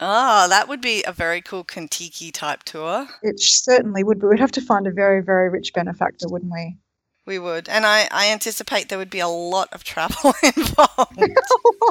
[0.00, 3.06] Ah, oh, that would be a very cool Contiki type tour.
[3.22, 4.20] It certainly would.
[4.20, 6.76] But we'd have to find a very, very rich benefactor, wouldn't we?
[7.24, 7.68] We would.
[7.68, 11.18] And I, I anticipate there would be a lot of travel involved.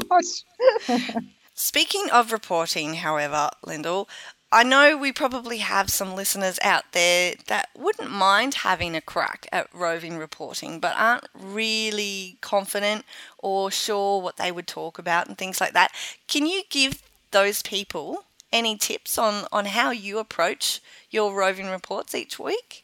[1.54, 4.08] Speaking of reporting, however, Lyndell,
[4.54, 9.48] I know we probably have some listeners out there that wouldn't mind having a crack
[9.54, 13.06] at roving reporting, but aren't really confident
[13.38, 15.94] or sure what they would talk about and things like that.
[16.28, 22.14] Can you give those people any tips on, on how you approach your roving reports
[22.14, 22.84] each week?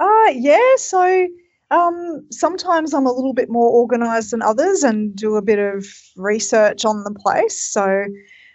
[0.00, 1.28] Uh, yeah, so
[1.74, 5.84] um, sometimes I'm a little bit more organised than others and do a bit of
[6.16, 7.58] research on the place.
[7.58, 8.04] So,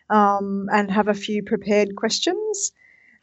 [0.10, 2.72] um, and have a few prepared questions.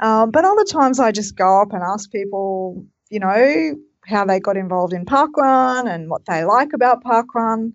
[0.01, 4.39] Um, but other times I just go up and ask people, you know, how they
[4.39, 7.73] got involved in parkrun and what they like about parkrun.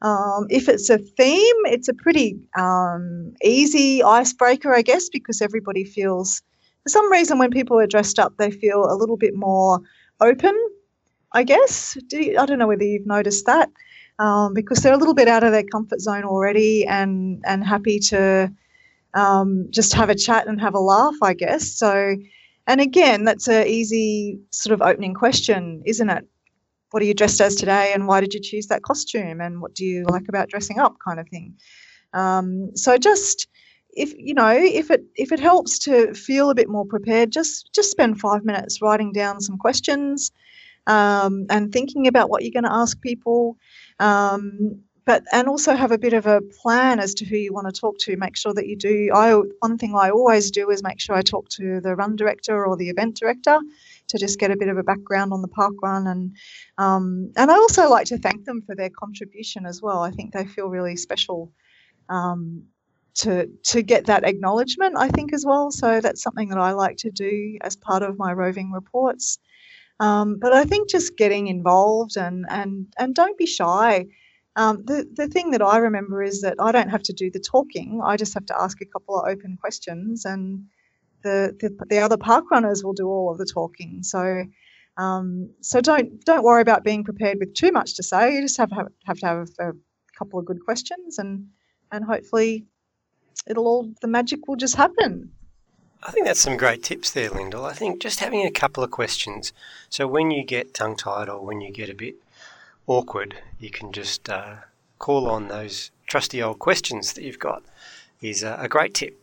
[0.00, 5.84] Um, if it's a theme, it's a pretty um, easy icebreaker, I guess, because everybody
[5.84, 6.40] feels,
[6.84, 9.80] for some reason, when people are dressed up, they feel a little bit more
[10.20, 10.54] open
[11.34, 11.98] I guess.
[12.08, 13.70] Do you, I don't know whether you've noticed that
[14.18, 17.98] um, because they're a little bit out of their comfort zone already and and happy
[17.98, 18.52] to
[19.14, 21.68] um, just have a chat and have a laugh, I guess.
[21.68, 22.16] So,
[22.66, 26.26] and again, that's an easy sort of opening question, isn't it?
[26.90, 29.74] What are you dressed as today, and why did you choose that costume, and what
[29.74, 31.56] do you like about dressing up, kind of thing.
[32.12, 33.48] Um, so just
[33.90, 37.70] if you know if it if it helps to feel a bit more prepared, just
[37.74, 40.30] just spend five minutes writing down some questions
[40.86, 43.56] um, and thinking about what you're going to ask people.
[43.98, 47.72] Um, but and also have a bit of a plan as to who you want
[47.72, 48.16] to talk to.
[48.16, 49.10] Make sure that you do.
[49.14, 52.64] I one thing I always do is make sure I talk to the run director
[52.64, 53.58] or the event director
[54.08, 56.36] to just get a bit of a background on the park run and
[56.78, 60.00] um, and I also like to thank them for their contribution as well.
[60.02, 61.52] I think they feel really special
[62.08, 62.64] um,
[63.16, 64.96] to to get that acknowledgement.
[64.96, 65.70] I think as well.
[65.70, 69.38] So that's something that I like to do as part of my roving reports.
[70.00, 74.06] Um, but I think just getting involved and and and don't be shy.
[74.56, 77.40] Um, the the thing that I remember is that I don't have to do the
[77.40, 78.00] talking.
[78.04, 80.64] I just have to ask a couple of open questions, and
[81.22, 84.02] the the, the other park runners will do all of the talking.
[84.02, 84.44] So.
[84.96, 88.36] Um, so don't don't worry about being prepared with too much to say.
[88.36, 89.72] You just have have, have to have a
[90.16, 91.48] couple of good questions, and
[91.90, 92.66] and hopefully,
[93.48, 95.32] it'll all the magic will just happen.
[96.06, 97.64] I think that's some great tips there, Lyndell.
[97.64, 99.54] I think just having a couple of questions.
[99.88, 102.16] So when you get tongue tied or when you get a bit
[102.86, 104.56] awkward, you can just uh,
[104.98, 107.62] call on those trusty old questions that you've got,
[108.20, 109.18] is a, a great tip.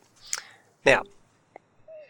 [0.83, 1.03] Now,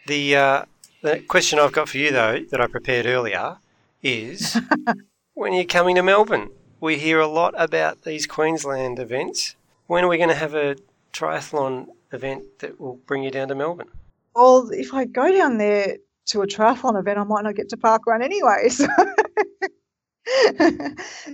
[0.06, 0.64] the, uh,
[1.02, 3.58] the question I've got for you, though, that I prepared earlier
[4.02, 4.58] is
[5.34, 9.54] when you're coming to Melbourne, we hear a lot about these Queensland events.
[9.86, 10.76] When are we going to have a
[11.12, 13.90] triathlon event that will bring you down to Melbourne?
[14.34, 17.76] Well, if I go down there to a triathlon event, I might not get to
[17.76, 18.68] park run anyway.
[18.70, 18.86] So,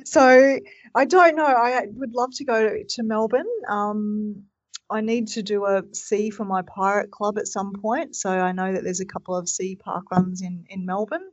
[0.04, 0.58] so
[0.94, 1.44] I don't know.
[1.44, 3.46] I would love to go to, to Melbourne.
[3.68, 4.44] Um,
[4.90, 8.16] I need to do a C for my pirate club at some point.
[8.16, 11.28] So I know that there's a couple of C park runs in in Melbourne.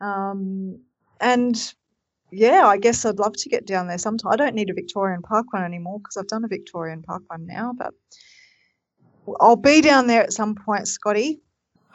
[0.00, 0.82] Um,
[1.20, 1.56] and
[2.30, 4.32] yeah, I guess I'd love to get down there sometime.
[4.32, 7.46] I don't need a Victorian Park run anymore because I've done a Victorian Park run
[7.46, 7.94] now, but
[9.40, 11.40] I'll be down there at some point, Scotty.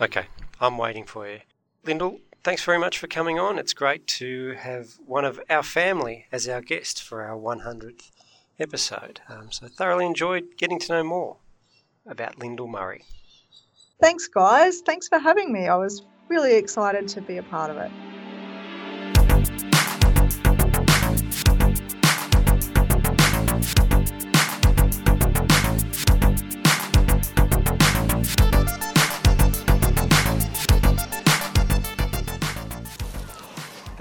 [0.01, 0.25] Okay,
[0.59, 1.39] I'm waiting for you.
[1.85, 3.59] Lyndell, thanks very much for coming on.
[3.59, 8.11] It's great to have one of our family as our guest for our 100th
[8.59, 9.21] episode.
[9.29, 11.37] Um, so thoroughly enjoyed getting to know more
[12.05, 13.03] about Lyndell Murray.
[14.01, 14.81] Thanks, guys.
[14.81, 15.67] Thanks for having me.
[15.67, 17.91] I was really excited to be a part of it.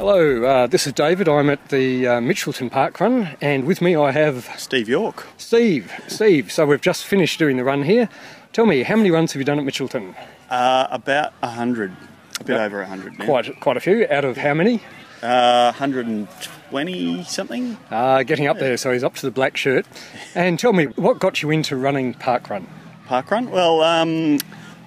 [0.03, 1.29] Hello, uh, this is David.
[1.29, 5.29] I'm at the uh, Mitchelton Park Run, and with me I have Steve York.
[5.37, 5.93] Steve.
[6.09, 8.09] Steve, so we've just finished doing the run here.
[8.53, 10.17] Tell me, how many runs have you done at Mitchelton?
[10.51, 11.93] Uh, about 100,
[12.41, 12.61] a bit Yep.
[12.63, 13.21] over 100.
[13.21, 14.05] Quite, quite a few.
[14.11, 14.83] Out of how many?
[15.23, 17.77] Uh, 120 something.
[17.89, 19.87] Uh, getting up there, so he's up to the black shirt.
[20.35, 22.67] And tell me, what got you into running Park Run?
[23.07, 23.53] Park run.
[23.53, 24.39] Well, um,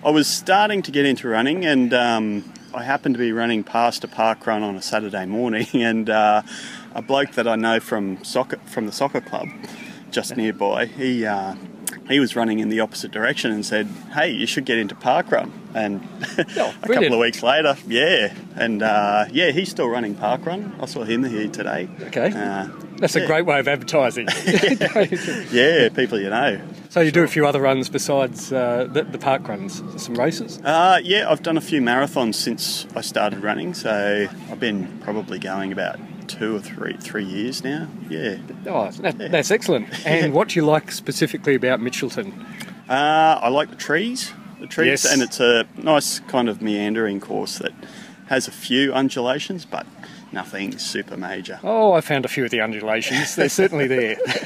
[0.04, 4.04] I was starting to get into running, and um, I happened to be running past
[4.04, 6.42] a park run on a Saturday morning, and uh,
[6.94, 9.48] a bloke that I know from soccer from the soccer club
[10.12, 11.56] just nearby, he uh,
[12.08, 15.32] he was running in the opposite direction and said, "Hey, you should get into park
[15.32, 20.46] run." And a couple of weeks later, yeah, and uh, yeah, he's still running park
[20.46, 20.76] run.
[20.80, 21.90] I saw him here today.
[22.02, 22.32] Okay.
[22.34, 24.28] Uh, That's a great way of advertising.
[25.52, 26.62] Yeah, people you know.
[26.90, 30.60] so you do a few other runs besides uh, the, the park runs, some races?
[30.64, 35.40] Uh, yeah, I've done a few marathons since I started running, so I've been probably
[35.40, 37.88] going about two or three three years now.
[38.10, 38.38] Yeah.
[38.68, 39.88] Oh, that, that's excellent.
[40.06, 42.46] And what do you like specifically about Mitchelton?
[42.90, 45.12] Uh, I like the trees, the trees, Yes.
[45.12, 47.74] and it's a nice kind of meandering course that
[48.28, 49.86] has a few undulations, but
[50.32, 51.60] nothing super major.
[51.64, 53.36] Oh, I found a few of the undulations.
[53.36, 54.18] They're certainly there.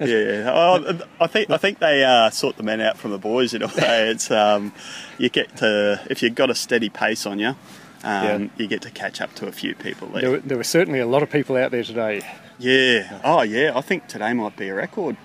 [0.00, 3.54] yeah, oh, I think I think they uh, sort the men out from the boys
[3.54, 4.10] in a way.
[4.10, 4.72] It's um,
[5.18, 7.56] you get to if you've got a steady pace on you,
[8.04, 8.48] um, Yeah.
[8.58, 10.22] you get to catch up to a few people there.
[10.22, 12.20] There were, there were certainly a lot of people out there today.
[12.58, 13.20] Yeah.
[13.24, 13.72] Oh, yeah.
[13.74, 15.16] I think today might be a record.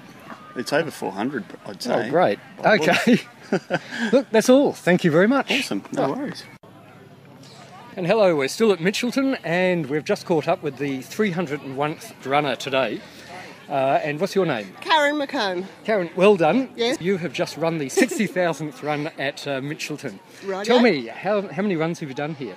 [0.55, 2.07] It's over 400, I'd say.
[2.07, 2.39] Oh, great.
[2.61, 3.19] By Okay.
[4.11, 4.73] Look, that's all.
[4.73, 5.51] Thank you very much.
[5.51, 5.83] Awesome.
[5.91, 6.43] No worries.
[7.95, 12.55] And hello, we're still at Mitchelton and we've just caught up with the 301st runner
[12.55, 13.01] today.
[13.67, 14.73] Uh, and what's your name?
[14.81, 15.65] Karen McComb.
[15.83, 16.69] Karen, well done.
[16.75, 16.97] Yes.
[16.99, 20.17] You have just run the 60,000th run at uh, Mitchelton.
[20.45, 20.65] Right.
[20.65, 22.55] Tell me, how, how many runs have you done here?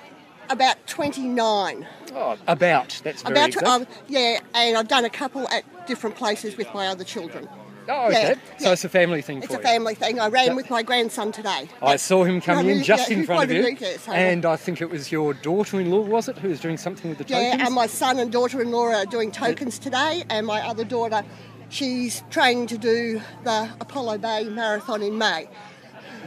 [0.49, 1.87] About 29.
[2.13, 3.01] Oh, about.
[3.03, 6.87] That's very About um, yeah, and I've done a couple at different places with my
[6.87, 7.47] other children.
[7.89, 8.21] oh, okay.
[8.21, 8.71] yeah, So yeah.
[8.73, 9.63] it's a family thing It's a you.
[9.63, 10.19] family thing.
[10.19, 10.53] I ran Yeah.
[10.53, 11.69] with my grandson today.
[11.81, 14.45] I saw him coming in Yeah, just yeah, in front of you, yeah, so- and
[14.45, 17.51] I think it was your daughter-in-law, was it, who was doing something with the Yeah,
[17.51, 17.63] tokens?
[17.67, 21.23] and my son and daughter-in-law are doing tokens today, and my other daughter,
[21.69, 25.47] she's training to do the Apollo Bay Marathon in May.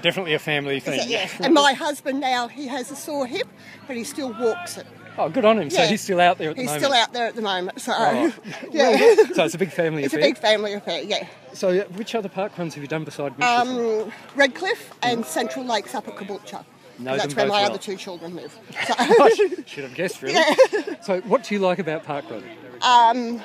[0.06, 1.00] Definitely a family thing.
[1.08, 1.28] Yeah.
[1.40, 3.48] And my husband now, he has a sore hip,
[3.88, 4.86] but he still walks it.
[5.18, 5.68] Oh, good on him.
[5.68, 6.82] So he's still out there at the He's moment.
[6.84, 8.32] He's still out there at the moment, so Oh.
[8.70, 8.96] yeah.
[9.34, 11.26] So it's a big family It's a big family affair, yeah.
[11.54, 14.04] So which other park runs have you done beside Mitchelton?
[14.06, 16.64] Um, Redcliffe and Central Lakes up at Caboolture.
[17.00, 17.70] Know That's where my well.
[17.70, 18.56] other two children live.
[18.86, 19.30] So, I
[19.66, 20.40] Should have guessed, really.
[21.02, 22.56] So what do you like about park running?
[22.82, 23.42] um,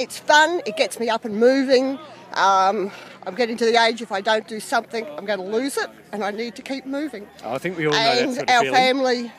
[0.00, 0.60] it's fun.
[0.66, 1.98] It gets me up and moving.
[2.32, 2.90] Um,
[3.26, 5.88] I'm getting to the age if I don't do something, I'm going to lose it,
[6.12, 7.26] and I need to keep moving.
[7.42, 8.74] Oh, I think we all know that and sort of our feeling.
[8.74, 9.32] family,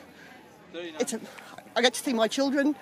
[0.73, 1.19] it's a,
[1.75, 2.75] I get to see my children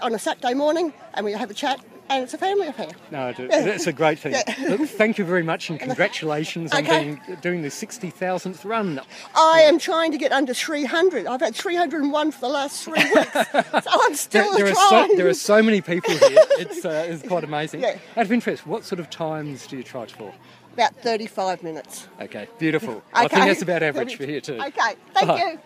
[0.00, 2.88] on a Saturday morning, and we have a chat, and it's a family affair.
[3.10, 4.34] No, it- it's a great thing.
[4.68, 9.00] Look, thank you very much and congratulations on being, doing the 60,000th run.
[9.34, 11.26] I am trying to get under 300.
[11.26, 15.10] I've had 301 for the last three weeks, so I'm There, still there are trying.
[15.10, 16.38] so, there are so many people here.
[16.58, 17.80] It's, uh, it's quite amazing.
[17.82, 17.98] Yeah.
[18.16, 20.32] Out of interest, what sort of times do you try for?
[20.72, 22.08] About 35 minutes.
[22.20, 23.02] Okay, beautiful.
[23.12, 24.54] I think that's about average for here too.
[24.54, 25.36] Okay, thank Ah.
[25.36, 25.58] you.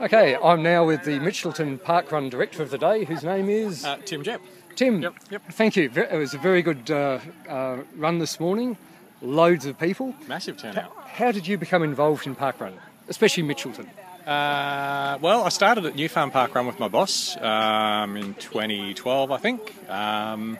[0.00, 3.84] Okay, I'm now with the Mitchelton Park Run Director of the day, whose name is
[3.84, 4.40] Uh, Tim Jepp.
[4.74, 5.00] Tim.
[5.00, 5.42] Yep, yep.
[5.52, 5.90] Thank you.
[5.94, 7.18] It was a very good uh,
[7.48, 8.76] uh, run this morning.
[9.22, 10.14] Loads of people.
[10.28, 10.92] Massive turnout.
[11.06, 12.74] How did you become involved in Park Run,
[13.08, 13.86] especially Mitchelton?
[14.26, 19.30] Uh, well, I started at New Farm Park Run with my boss um, in 2012,
[19.30, 19.72] I think.
[19.88, 20.58] Um,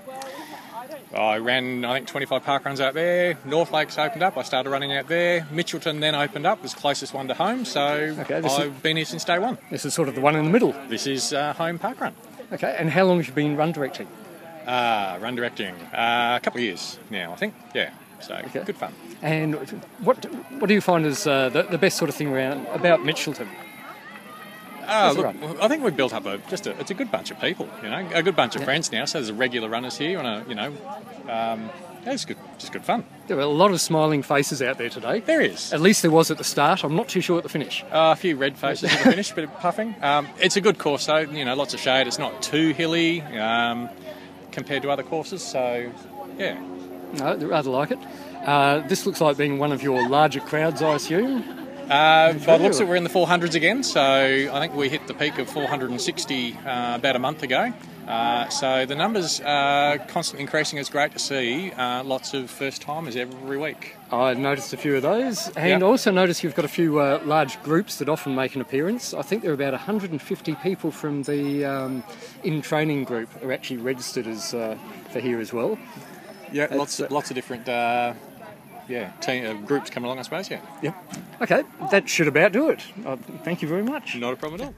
[1.14, 3.38] I ran, I think, 25 park runs out there.
[3.44, 4.36] North Lakes opened up.
[4.36, 5.42] I started running out there.
[5.52, 7.64] Mitchelton then opened up, was the closest one to home.
[7.64, 9.56] So Okay, I've been here since day one.
[9.70, 10.74] This is sort of the one in the middle.
[10.88, 12.14] This is uh, home park run.
[12.52, 14.08] Okay, and how long have you been run directing?
[14.66, 17.54] Uh, run directing uh, a couple of years now, I think.
[17.74, 17.90] Yeah,
[18.20, 18.64] so Okay.
[18.64, 18.92] good fun.
[19.22, 19.54] And
[20.00, 20.24] what
[20.58, 23.46] what do you find is uh, the, the best sort of thing around about Mitchelton?
[24.88, 25.56] Oh, look, run?
[25.60, 27.88] I think we've built up a just a, it's a good bunch of people, you
[27.90, 29.04] know, a good bunch of friends now.
[29.04, 30.68] So there's a regular runners here, and a, you know,
[31.28, 31.70] um,
[32.04, 33.04] yeah, it's good, just good fun.
[33.26, 35.20] There were a lot of smiling faces out there today.
[35.20, 36.84] There is At least there was at the start.
[36.84, 37.82] I'm not too sure at the finish.
[37.90, 39.96] uh, a few red faces at the finish, bit of puffing.
[40.02, 42.06] Um, it's a good course though, you know, lots of shade.
[42.06, 43.88] It's not too hilly um,
[44.52, 45.92] compared to other courses, so
[46.38, 46.60] yeah.
[47.14, 47.98] No, I rather like it.
[48.44, 51.65] Uh, this looks like being one of your larger crowds, I assume.
[51.90, 54.88] Uh, by the looks of it, we're in the 400s again, so I think we
[54.88, 57.72] hit the peak of 460 uh, about a month ago.
[58.08, 60.80] Uh, so the numbers are constantly increasing.
[60.80, 63.94] It's great to see uh, lots of first timers every week.
[64.10, 65.86] I noticed a few of those, and Yeah.
[65.86, 69.14] also noticed you've got a few uh, large groups that often make an appearance.
[69.14, 72.02] I think there are about 150 people from the um,
[72.42, 74.76] in training group are actually registered as uh,
[75.10, 75.78] for here as well.
[76.50, 78.14] Yeah, lots, uh, lots of different uh,
[78.88, 80.50] yeah team, uh, groups come along, I suppose.
[80.50, 81.14] Yeah, Yep.
[81.42, 82.80] Okay, that should about do it.
[83.04, 84.16] Uh, thank you very much.
[84.16, 84.74] not a problem at all.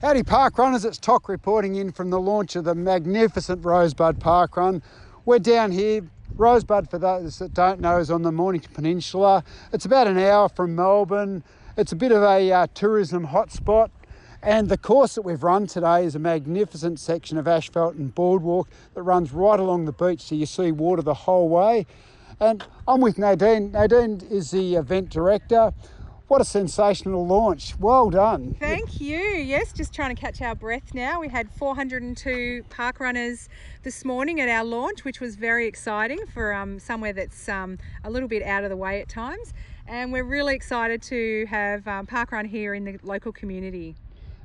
[0.00, 4.56] Howdy Park Runners, it's Toc reporting in from the launch of the magnificent Rosebud Park
[4.56, 4.82] Run.
[5.24, 6.02] We're down here,
[6.36, 9.44] Rosebud for those that don't know is on the Mornington Peninsula.
[9.72, 11.42] It's about an hour from Melbourne.
[11.76, 13.90] It's a bit of a uh, tourism hotspot
[14.44, 18.68] and the course that we've run today is a magnificent section of asphalt and boardwalk
[18.92, 21.86] that runs right along the beach so you see water the whole way.
[22.40, 23.72] And I'm with Nadine.
[23.72, 25.72] Nadine is the event director.
[26.28, 27.78] What a sensational launch.
[27.78, 28.56] Well done.
[28.58, 29.18] Thank you.
[29.18, 31.20] Yes, just trying to catch our breath now.
[31.20, 33.48] We had 402 park runners
[33.82, 38.10] this morning at our launch, which was very exciting for um, somewhere that's um, a
[38.10, 39.52] little bit out of the way at times.
[39.86, 43.94] And we're really excited to have um, park run here in the local community.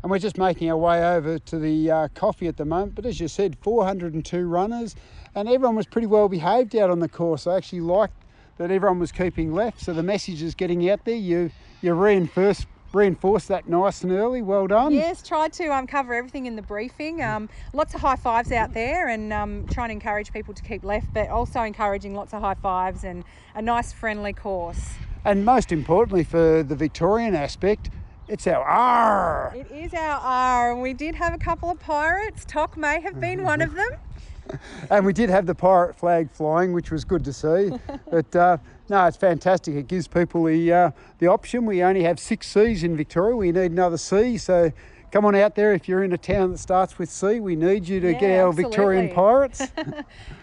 [0.04, 2.94] and we're just making our way over to the uh, coffee at the moment.
[2.96, 4.96] But as you said, 402 runners,
[5.40, 7.48] and everyone was pretty well behaved out on the course.
[7.48, 8.26] I actually liked
[8.58, 11.16] that everyone was keeping left, so the message is getting out there.
[11.16, 11.50] You
[11.82, 14.42] you reinforce reinforce that nice and early.
[14.42, 14.92] Well done.
[14.92, 17.22] Yes, tried to um, cover everything in the briefing.
[17.22, 20.84] Um, lots of high fives out there and um, trying to encourage people to keep
[20.84, 23.24] left, but also encouraging lots of high fives and
[23.56, 24.90] a nice friendly course.
[25.24, 27.92] And most importantly for the Victorian aspect,
[28.28, 29.54] it's our R.
[29.56, 32.44] It is our R, and we did have a couple of pirates.
[32.46, 33.90] Toc may have been one of them.
[34.90, 37.72] And we did have the pirate flag flying, which was good to see.
[38.12, 38.58] but uh,
[38.90, 39.76] no, it's fantastic.
[39.76, 41.66] It gives people the uh, the option.
[41.66, 43.36] We only have six C's in Victoria.
[43.36, 44.38] We need another C.
[44.38, 44.72] So
[45.12, 47.40] come on out there if you're in a town that starts with C.
[47.40, 49.68] We need you to get Yeah, our Victorian pirates.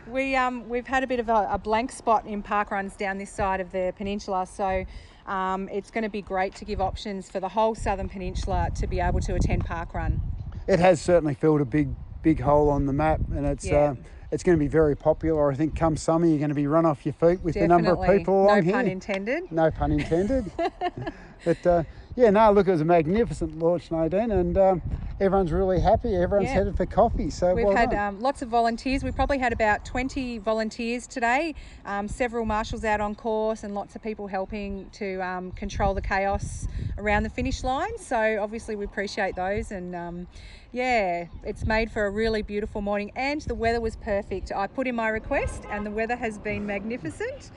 [0.09, 3.19] We um, we've had a bit of a, a blank spot in park runs down
[3.19, 4.85] this side of the peninsula, so
[5.27, 8.87] um, it's going to be great to give options for the whole southern peninsula to
[8.87, 10.21] be able to attend park run.
[10.69, 11.89] it has certainly filled a big
[12.27, 13.65] big hole on the map, and it's.
[13.65, 13.77] Yeah.
[13.77, 13.95] Uh,
[14.33, 15.53] it's going to be very popular.
[15.53, 17.93] I think come summer you're going to be run off your feet with the number
[17.93, 18.19] of Definitely.
[18.19, 18.73] people along no here.
[18.73, 19.53] pun intended.
[19.53, 20.51] No pun intended.
[21.45, 21.85] but uh,
[22.17, 24.83] yeah, no, look, it was a magnificent launch, Nadine, and um,
[25.21, 26.17] everyone's really happy.
[26.17, 26.55] Everyone's Yeah.
[26.55, 27.29] headed for coffee.
[27.29, 29.05] So We've well had um, lots of volunteers.
[29.05, 31.55] We probably had about 20 volunteers today,
[31.85, 36.01] um, several marshals out on course, and lots of people helping to um, control the
[36.01, 37.99] chaos around the finish line.
[37.99, 39.71] So, obviously, we appreciate those.
[39.71, 40.27] And um,
[40.73, 44.53] yeah, it's made for a really beautiful morning, and the weather was perfect.
[44.53, 47.51] I put in my request, and the weather has been magnificent.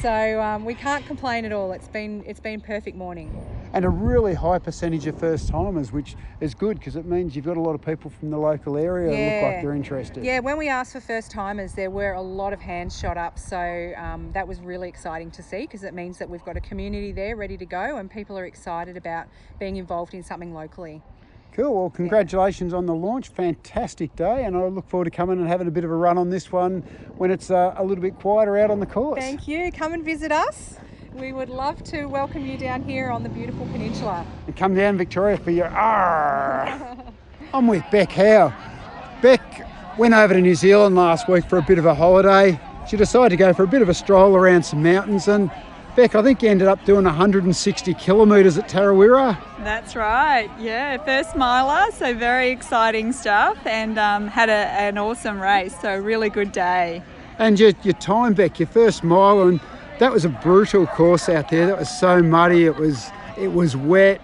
[0.00, 1.72] So um, we can't complain at all.
[1.72, 3.30] It's been it's been perfect morning.
[3.72, 7.44] and a really high percentage of first timers, which is good because it means you've
[7.44, 10.24] got a lot of people from the local area that look like they're interested.
[10.24, 13.38] Yeah, when we asked for first timers, there were a lot of hands shot up.
[13.40, 16.60] So um, that was really exciting to see because it means that we've got a
[16.60, 19.26] community there ready to go and people are excited about
[19.58, 21.02] being involved in something locally.
[21.58, 21.74] Cool.
[21.74, 23.30] Well, congratulations on the launch.
[23.30, 26.16] Fantastic day, and I look forward to coming and having a bit of a run
[26.16, 26.82] on this one
[27.16, 29.18] when it's uh, a little bit quieter out on the course.
[29.18, 29.72] Thank you.
[29.72, 30.76] Come and visit us.
[31.14, 34.24] We would love to welcome you down here on the beautiful peninsula.
[34.46, 36.96] And come down Victoria for your R.
[37.52, 38.54] I'm with Beck Howe.
[39.20, 39.42] Beck
[39.98, 42.60] went over to New Zealand last week for a bit of a holiday.
[42.88, 45.50] She decided to go for a bit of a stroll around some mountains and
[45.98, 49.36] Beck, I think you ended up doing 160 kilometres at Tarawera.
[49.64, 50.48] That's right.
[50.56, 55.74] Yeah, first miler, so very exciting stuff, and um, had a, an awesome race.
[55.80, 57.02] So really good day.
[57.40, 59.58] And your, your time, Beck, your first mile, and
[59.98, 61.66] that was a brutal course out there.
[61.66, 62.66] That was so muddy.
[62.66, 64.20] It was it was wet,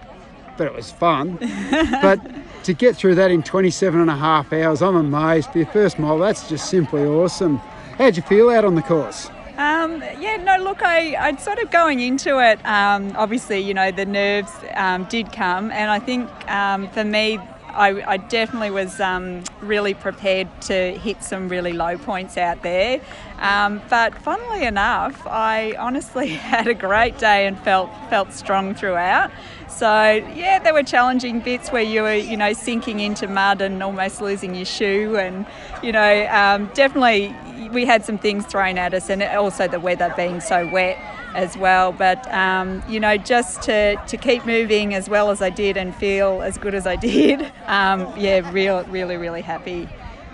[0.57, 1.35] but it was fun.
[2.01, 2.21] but
[2.63, 5.51] to get through that in 27 and a half hours, I'm amazed.
[5.51, 7.57] For your first mile, that's just simply awesome.
[7.97, 9.29] How'd you feel out on the course?
[9.57, 13.89] Um, yeah, no, look, I, I'd sort of going into it, um, obviously, you know,
[13.89, 17.39] the nerves um, did come, and I think um, for me,
[17.75, 23.01] I, I definitely was um, really prepared to hit some really low points out there.
[23.39, 29.31] Um, but funnily enough, I honestly had a great day and felt felt strong throughout.
[29.67, 33.83] So yeah, there were challenging bits where you were, you know, sinking into mud and
[33.83, 35.45] almost losing your shoe, and
[35.83, 37.35] you know, um, definitely
[37.71, 40.97] we had some things thrown at us, and also the weather being so wet
[41.35, 41.91] as well.
[41.91, 45.93] But um, you know, just to, to keep moving as well as I did and
[45.93, 49.87] feel as good as I did, um, yeah, real, really, really happy.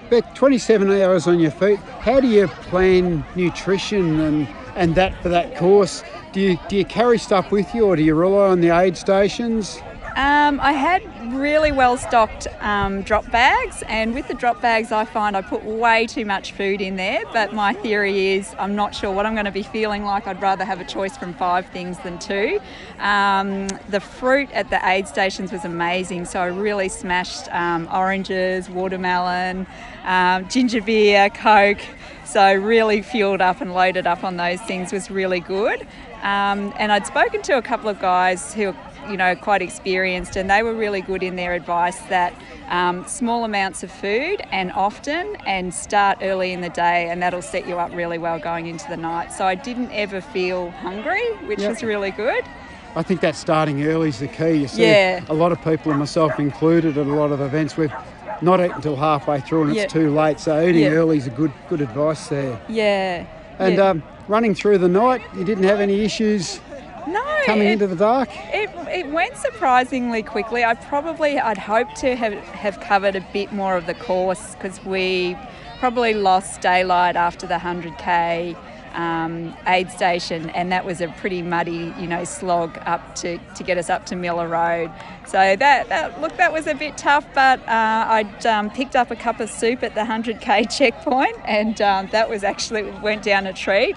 [0.10, 1.80] But 27 hours on your feet.
[1.80, 6.04] How do you plan nutrition and, and that for that course?
[6.34, 8.98] Do you, do you carry stuff with you or do you rely on the aid
[8.98, 9.82] stations?
[10.16, 11.02] Um, I had
[11.34, 15.64] really well stocked um, drop bags, and with the drop bags, I find I put
[15.64, 17.24] way too much food in there.
[17.32, 20.28] But my theory is I'm not sure what I'm going to be feeling like.
[20.28, 22.60] I'd rather have a choice from five things than two.
[23.00, 28.70] Um, the fruit at the aid stations was amazing, so I really smashed um, oranges,
[28.70, 29.66] watermelon,
[30.04, 31.82] um, ginger beer, Coke.
[32.26, 35.82] So really fueled up and loaded up on those things was really good.
[36.22, 38.74] Um, and I'd spoken to a couple of guys who
[39.10, 42.34] you know, quite experienced, and they were really good in their advice that
[42.70, 47.42] um, small amounts of food and often, and start early in the day, and that'll
[47.42, 49.32] set you up really well going into the night.
[49.34, 51.70] So I didn't ever feel hungry, which yep.
[51.70, 52.44] was really good.
[52.96, 54.54] I think that starting early is the key.
[54.56, 55.24] You see, yeah.
[55.30, 57.94] a lot of people, and myself included, at a lot of events, we've
[58.42, 59.86] not eaten until halfway through and yep.
[59.86, 60.40] it's too late.
[60.40, 60.94] So eating yep.
[60.94, 62.60] early is a good good advice there.
[62.68, 63.26] Yeah.
[63.60, 66.60] And um, running through the night, you didn't have any issues
[67.08, 68.30] no, coming it, into the dark?
[68.54, 70.64] It, it went surprisingly quickly.
[70.64, 74.84] I probably I'd hoped to have, have covered a bit more of the course because
[74.86, 75.38] we
[75.80, 78.56] probably lost daylight after the 100k
[78.94, 83.64] um, aid station, and that was a pretty muddy, you know, slog up to, to
[83.64, 84.92] get us up to Miller Road.
[85.26, 89.12] So that, that look, that was a bit tough, but uh, I'd um, picked up
[89.12, 93.48] a cup of soup at the 100k checkpoint, and um, that was actually went down
[93.48, 93.96] a treat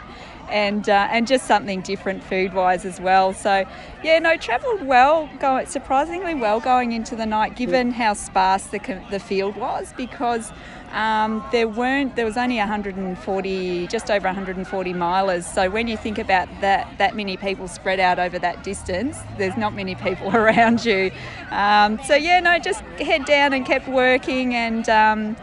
[0.51, 3.33] and uh, and just something different food wise as well.
[3.33, 3.65] So
[4.03, 9.03] yeah, no, travelled well, go, surprisingly well going into the night, given how sparse the
[9.11, 10.53] the field was because.
[10.93, 12.15] Um, there weren't.
[12.15, 15.43] There was only 140, just over 140 milers.
[15.43, 19.57] So when you think about that, that many people spread out over that distance, there's
[19.57, 21.11] not many people around you.
[21.51, 25.37] Um, so yeah, no, just head down and kept working, and um,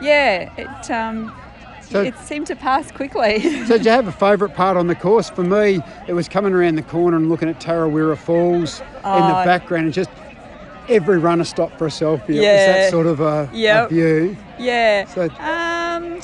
[0.00, 1.34] yeah, it um,
[1.94, 3.40] so, it seemed to pass quickly.
[3.66, 5.30] so, did you have a favourite part on the course?
[5.30, 9.28] For me, it was coming around the corner and looking at Tarawera Falls oh, in
[9.28, 9.44] the oh.
[9.44, 10.10] background and just
[10.88, 12.30] every runner stopped for a selfie.
[12.30, 12.34] Yeah.
[12.34, 13.86] It was that sort of a, yep.
[13.86, 14.36] a view.
[14.58, 15.04] Yeah.
[15.06, 16.20] So, um,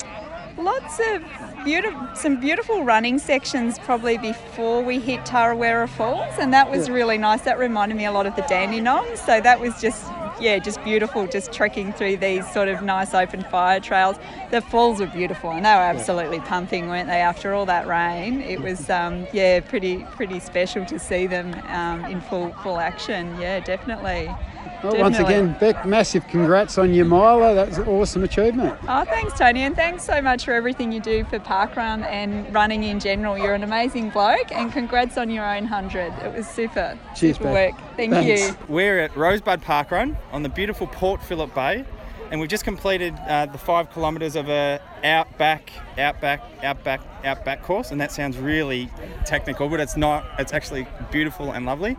[0.57, 1.23] lots of
[1.63, 6.95] beautiful, some beautiful running sections probably before we hit Tarawera Falls, and that was yeah.
[6.95, 7.43] really nice.
[7.43, 10.05] That reminded me a lot of the Dandenongs, so that was just
[10.39, 14.17] yeah, just beautiful, just trekking through these sort of nice open fire trails.
[14.49, 17.21] The falls were beautiful, and they were absolutely pumping, weren't they?
[17.21, 22.05] After all that rain, it was um, yeah, pretty pretty special to see them um,
[22.05, 23.39] in full full action.
[23.39, 24.33] Yeah, definitely.
[24.83, 27.53] Well, once again, Beck, massive congrats on your miler.
[27.53, 28.75] That's an awesome achievement.
[28.87, 32.83] Oh, thanks, Tony, and thanks so much for everything you do for parkrun and running
[32.83, 33.37] in general.
[33.37, 36.13] You're an amazing bloke, and congrats on your own 100.
[36.23, 36.97] It was super.
[37.15, 37.73] Cheers, super Beck.
[37.73, 37.81] work.
[37.95, 38.49] Thank thanks.
[38.49, 38.57] you.
[38.67, 41.85] We're at Rosebud Parkrun on the beautiful Port Phillip Bay,
[42.31, 47.91] and we've just completed uh, the five kilometres of a outback, outback, outback, outback course,
[47.91, 48.89] and that sounds really
[49.25, 50.25] technical, but it's not.
[50.39, 51.97] It's actually beautiful and lovely.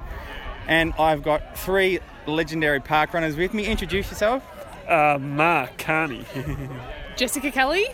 [0.69, 3.67] And I've got three legendary park runners with me.
[3.67, 4.45] Introduce yourself.
[4.89, 6.25] Uh, Mark Carney.
[7.17, 7.87] Jessica Kelly.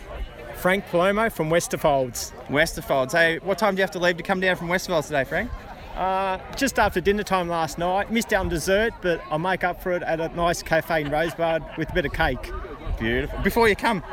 [0.55, 2.33] Frank Palomo from Westerfolds.
[2.47, 3.13] Westerfolds.
[3.13, 5.49] Hey, what time do you have to leave to come down from Westerfolds today, Frank?
[5.95, 8.11] Uh, just after dinner time last night.
[8.11, 11.09] Missed out on dessert, but I'll make up for it at a nice cafe in
[11.09, 12.51] Rosebud with a bit of cake.
[12.99, 13.39] Beautiful.
[13.39, 14.03] Before you come?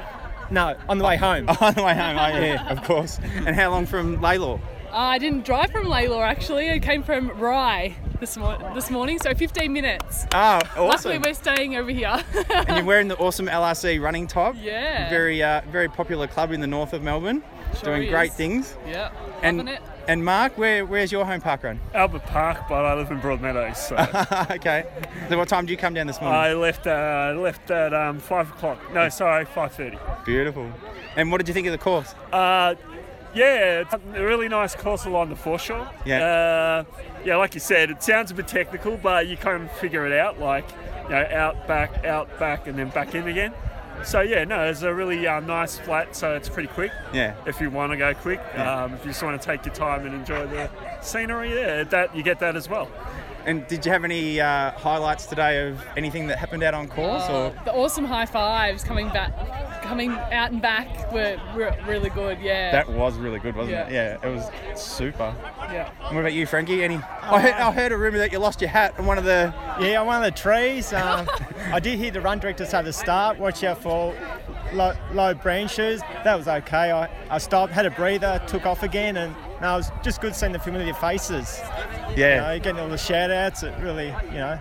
[0.50, 1.48] No, on the way home.
[1.60, 3.18] on the way home, oh yeah, of course.
[3.44, 4.60] And how long from Lalor?
[4.90, 6.70] Uh, I didn't drive from Lalor actually.
[6.70, 10.26] I came from Rye this, mo- this morning, so 15 minutes.
[10.32, 10.86] Oh, awesome.
[10.86, 12.22] Luckily, we're staying over here.
[12.50, 14.56] and you're wearing the awesome LRC running top.
[14.60, 15.08] Yeah.
[15.10, 17.42] Very, uh, very popular club in the north of Melbourne.
[17.74, 18.10] Sure doing is.
[18.10, 18.76] great things.
[18.86, 19.10] Yeah,
[19.42, 19.80] and, it.
[20.08, 21.80] And Mark, where, where's your home park run?
[21.94, 23.76] Albert Park, but I live in Broadmeadows.
[23.76, 24.54] So.
[24.54, 24.86] okay.
[25.28, 26.38] So what time did you come down this morning?
[26.38, 28.78] I left uh, left at um, five o'clock.
[28.94, 29.98] No, sorry, five thirty.
[30.24, 30.72] Beautiful.
[31.16, 32.14] And what did you think of the course?
[32.32, 32.76] Uh,
[33.34, 35.90] yeah, it's a really nice course along the foreshore.
[36.06, 36.24] Yeah.
[36.24, 36.84] Uh,
[37.26, 40.12] yeah, like you said, it sounds a bit technical, but you kind of figure it
[40.12, 40.64] out, like,
[41.04, 43.52] you know, out, back, out, back, and then back in again.
[44.04, 46.92] So yeah, no, it's a really uh, nice flat, so it's pretty quick.
[47.12, 47.34] Yeah.
[47.46, 48.84] If you want to go quick, Yeah.
[48.84, 50.70] um, if you just want to take your time and enjoy the
[51.00, 52.88] scenery, yeah, that you get that as well.
[53.46, 57.28] And did you have any uh, highlights today of anything that happened out on course,
[57.30, 59.32] or The awesome high fives coming back
[59.86, 62.40] coming out and back were, were really good.
[62.40, 62.72] Yeah.
[62.72, 63.92] That was really good, wasn't it?
[63.92, 64.18] Yeah.
[64.22, 65.34] Yeah, it was super.
[65.72, 65.90] Yeah.
[66.06, 66.82] And what about you, Frankie?
[66.82, 66.96] Any?
[66.96, 69.54] I, heard, I heard a rumor that you lost your hat on one of the.
[69.80, 70.92] Yeah, on one of the trees.
[70.92, 71.28] Um,
[71.72, 74.14] I did hear the run director say at the start, watch out for
[74.72, 76.00] low, low branches.
[76.24, 76.90] That was okay.
[76.90, 80.34] I, I stopped, had a breather, took off again, and no, it was just good
[80.34, 81.60] seeing the familiar faces.
[82.16, 82.52] Yeah.
[82.52, 84.58] You know, getting all the shout outs, it really, you know,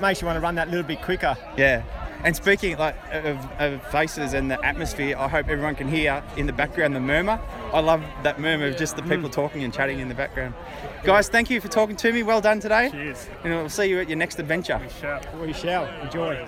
[0.00, 1.36] makes you want to run that little bit quicker.
[1.56, 1.82] Yeah.
[2.24, 6.46] And speaking like of, of faces and the atmosphere, I hope everyone can hear in
[6.46, 7.40] the background the murmur.
[7.72, 9.32] I love that murmur of just the people mm.
[9.32, 10.54] talking and chatting in the background.
[11.02, 12.22] Guys, thank you for talking to me.
[12.22, 12.90] Well done today.
[12.90, 13.26] Cheers.
[13.42, 14.80] And we'll see you at your next adventure.
[14.80, 15.20] We shall.
[15.40, 15.86] We shall.
[16.02, 16.46] Enjoy.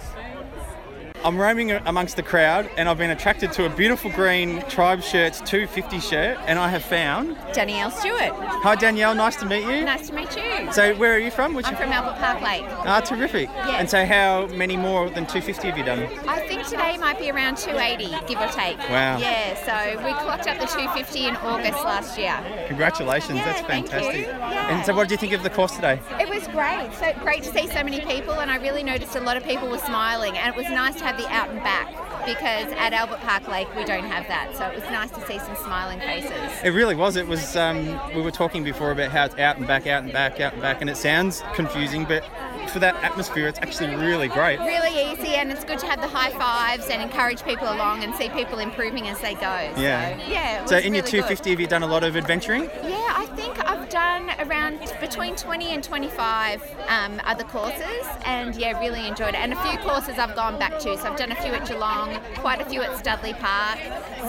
[1.25, 5.41] I'm roaming amongst the crowd and I've been attracted to a beautiful green Tribe Shirts
[5.41, 7.39] 250 shirt and I have found.
[7.55, 8.35] Danielle Stewart.
[8.62, 9.87] Hi Danielle, nice to meet you.
[9.87, 10.70] Nice to meet you.
[10.70, 11.55] So where are you from?
[11.55, 12.64] Which I'm from Albert Park Lake.
[12.68, 13.49] Ah, terrific.
[13.49, 13.81] Yes.
[13.81, 16.01] And so how many more than 250 have you done?
[16.29, 18.77] I think today might be around 280, give or take.
[18.91, 19.16] Wow.
[19.16, 22.37] Yeah, so we clocked up the 250 in August last year.
[22.68, 23.93] Congratulations, Yeah, that's thank you.
[23.93, 24.27] fantastic.
[24.27, 24.77] Yeah.
[24.77, 25.99] And so what did you think of the course today?
[26.20, 26.91] It was great.
[27.01, 29.70] So great to see so many people, and I really noticed a lot of people
[29.70, 31.89] were smiling, and it was nice to have the out and back
[32.27, 34.57] because at Albert Park Lake we don't have that.
[34.57, 36.33] So it was nice to see some smiling faces.
[36.62, 37.17] It really was.
[37.17, 37.57] It was.
[37.57, 40.55] Um, we were talking before about how it's out and back, out and back, out
[40.55, 42.25] and back, and it sounds confusing, but
[42.71, 44.59] for that atmosphere, it's actually really great.
[44.61, 48.15] Really easy, and it's good to have the high fives and encourage people along and
[48.15, 49.73] see people improving as they go.
[49.77, 50.17] Yeah.
[50.19, 50.65] So, yeah.
[50.67, 51.27] So in your really good.
[51.29, 52.65] 250, have you done a lot of adventuring?
[52.85, 58.79] Yeah, I think I've done around between 20 and 25 um, other courses, and yeah,
[58.81, 59.37] really enjoyed it.
[59.37, 60.97] And a few courses I've gone back to.
[60.97, 63.79] So I've done a few at Geelong, quite a few at Studley Park.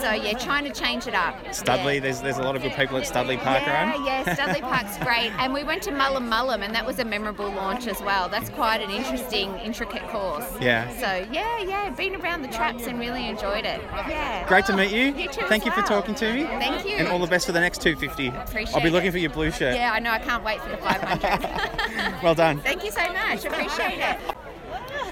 [0.00, 1.34] So yeah, trying to change it up.
[1.54, 2.00] Studley, Yeah.
[2.00, 4.04] there's there's a lot of good people at Studley Park Yeah, around.
[4.04, 5.32] yeah, Studley Park's great.
[5.38, 8.25] And we went to Mullum Mullum, and that was a memorable launch as well.
[8.28, 10.46] That's quite an interesting, intricate course.
[10.60, 10.88] Yeah.
[10.94, 13.80] So yeah, yeah, been around the traps and really enjoyed it.
[14.08, 14.46] Yeah.
[14.48, 15.14] Great to meet you.
[15.14, 16.44] You too Thank you for talking to me.
[16.44, 16.96] Thank you.
[16.96, 18.28] And all the best for the next 250.
[18.28, 19.12] Appreciate I'll be looking it.
[19.12, 19.74] for your blue shirt.
[19.74, 20.10] Yeah, I know.
[20.10, 21.76] I can't wait for the 500.
[22.22, 22.60] Well done.
[22.60, 23.44] Thank you so much.
[23.44, 24.18] Appreciate it.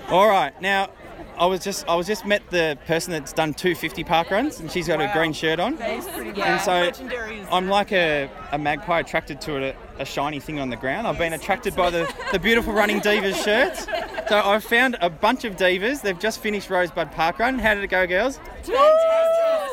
[0.08, 0.90] All right, now
[1.36, 4.70] I was just I was just met the person that's done 250 park runs, and
[4.70, 5.76] she's got a green shirt on.
[5.76, 6.44] That's pretty good.
[6.44, 10.70] And so Legendary I'm like a, a magpie attracted to a, a shiny thing on
[10.70, 11.06] the ground.
[11.06, 13.86] I've been attracted by the, the beautiful running divas shirts.
[14.28, 16.02] So I've found a bunch of divas.
[16.02, 17.58] They've just finished Rosebud Park Run.
[17.58, 18.38] How did it go, girls?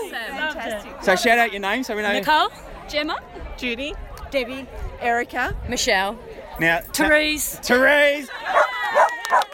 [0.10, 1.04] Fantastic.
[1.04, 2.12] So shout out your name so we know.
[2.12, 2.50] Nicole,
[2.90, 3.20] Gemma,
[3.58, 3.94] Judy,
[4.30, 4.68] Debbie,
[5.00, 6.18] Erica, Michelle,
[6.60, 7.56] Now, Therese.
[7.60, 8.30] Therese.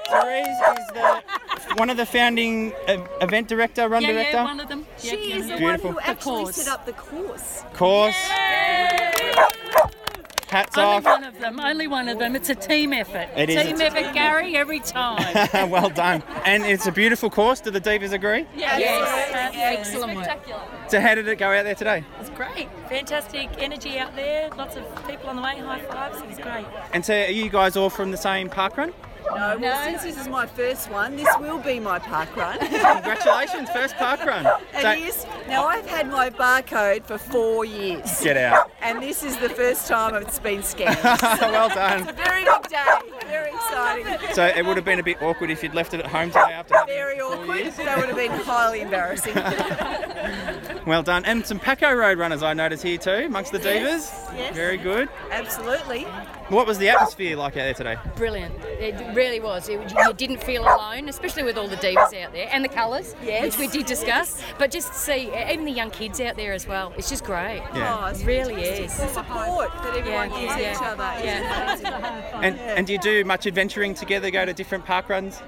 [0.09, 1.21] Therese is the
[1.75, 4.37] one of the founding uh, event director, run yeah, director.
[4.37, 4.85] yeah, one of them.
[4.97, 5.91] She Yeah, is the Beautiful.
[5.93, 7.63] one who actually set up the course.
[7.73, 8.15] Course.
[10.49, 11.03] Hats Only off.
[11.03, 11.59] one of them.
[11.59, 12.33] Only one of them.
[12.33, 13.27] It's a team effort.
[13.35, 15.69] It is team t- effort, Gary, every time.
[15.69, 16.23] well done.
[16.45, 17.59] And it's a beautiful course.
[17.59, 18.45] Do the divas agree?
[18.55, 19.51] Yes.
[19.53, 20.39] Excellent work.
[20.87, 22.05] So how did it go out there today?
[22.21, 22.69] It's great.
[22.87, 24.49] Fantastic energy out there.
[24.57, 25.57] Lots of people on the way.
[25.59, 26.21] High fives.
[26.21, 26.65] It was great.
[26.93, 28.93] And so are you guys all from the same park run?
[29.35, 32.57] No, well, since this is my first one, this will be my park run.
[32.59, 34.45] Congratulations, first park run.
[34.73, 35.25] It So- is.
[35.47, 35.67] Now, oh.
[35.67, 38.21] I've had my barcode for four years.
[38.21, 38.71] Get out.
[38.81, 40.97] And this is the first time it's been scanned.
[41.03, 42.01] well done.
[42.01, 42.85] It's a very big day.
[43.27, 44.33] Very exciting.
[44.33, 46.53] So it would have been a bit awkward if you'd left it at home today
[46.53, 47.57] after Very awkward.
[47.57, 47.75] years.
[47.75, 49.35] That would have been highly embarrassing.
[50.85, 51.25] Well done.
[51.25, 53.83] And some Paco Road runners I notice here too, amongst the divas.
[53.83, 54.55] Yes, yes.
[54.55, 55.09] Very good.
[55.29, 56.07] Absolutely.
[56.49, 57.97] What was the atmosphere like out there today?
[58.15, 58.55] Brilliant.
[58.63, 59.67] It really was.
[59.67, 63.15] It, you didn't feel alone, especially with all the divas out there and the colours,
[63.21, 63.43] Yes.
[63.43, 64.41] which we did discuss.
[64.57, 67.61] But just to see even the young kids out there as well, it's just great.
[67.75, 67.97] Yeah.
[68.01, 68.85] Oh, it's it really fantastic.
[68.85, 68.97] is.
[68.97, 70.71] The support that everyone Yeah, gives yeah.
[70.71, 72.39] each other Yeah.
[72.41, 74.31] And and do you do much adventuring together?
[74.31, 75.41] Go to different park runs?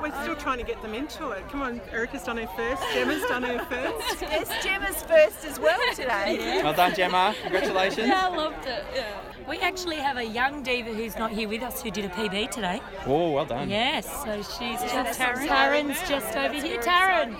[0.00, 1.46] We're still trying to get them into it.
[1.50, 4.22] Come on, Erica's done her first, Gemma's done her first.
[4.30, 6.60] Yes, Gemma's first as well today.
[6.62, 7.34] Well done, Gemma.
[7.42, 8.06] Congratulations.
[8.08, 8.84] Yeah, I loved it.
[8.94, 9.20] Yeah.
[9.48, 12.50] We actually have a young diva who's not here with us who did a PB
[12.50, 12.80] today.
[13.06, 13.68] Oh, well done.
[13.68, 15.46] Yes, so she's just Taryn?
[15.48, 16.80] Taryn's just over here.
[16.80, 17.36] Taryn.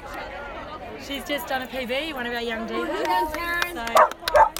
[1.06, 2.88] She's just done a PB, one of our young divas.
[3.72, 4.50] So,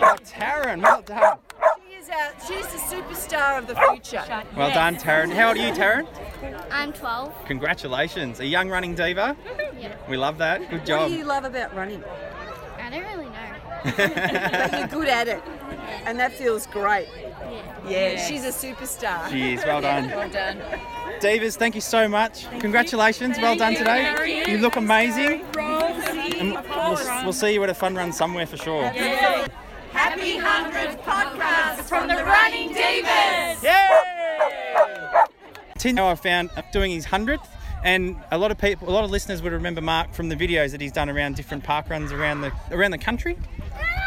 [0.00, 1.38] Oh, Taryn, well done.
[2.08, 4.24] She our, she's the superstar of the future.
[4.56, 5.30] Well done, Taryn.
[5.30, 6.06] How old are you, Taryn?
[6.70, 7.44] I'm 12.
[7.44, 8.40] Congratulations.
[8.40, 9.36] A young running diva.
[9.78, 9.94] Yeah.
[10.08, 10.60] We love that.
[10.70, 11.00] Good job.
[11.00, 11.10] What job.
[11.10, 12.02] do you love about running?
[12.80, 13.58] I don't really know.
[13.96, 15.42] but you're good at it,
[16.06, 17.08] and that feels great.
[17.14, 17.88] Yeah.
[17.88, 19.28] Yeah, she's a superstar.
[19.28, 19.64] She is.
[19.64, 20.08] Well done.
[20.08, 20.62] well done.
[21.20, 22.48] Divas, thank you so much.
[22.60, 23.36] Congratulations.
[23.38, 24.04] Well done today.
[24.04, 24.44] How are you?
[24.46, 25.44] You look amazing.
[25.52, 26.38] Rosie.
[26.38, 28.90] And we'll, we'll see you at a fun run somewhere for sure.
[29.92, 33.64] Happy 100th podcast from the Running Divas!
[35.78, 37.46] Tin, now I found doing his 100th,
[37.84, 40.72] And a lot of people, a lot of listeners would remember Mark from the videos
[40.72, 43.36] that he's done around different park runs around the around the country,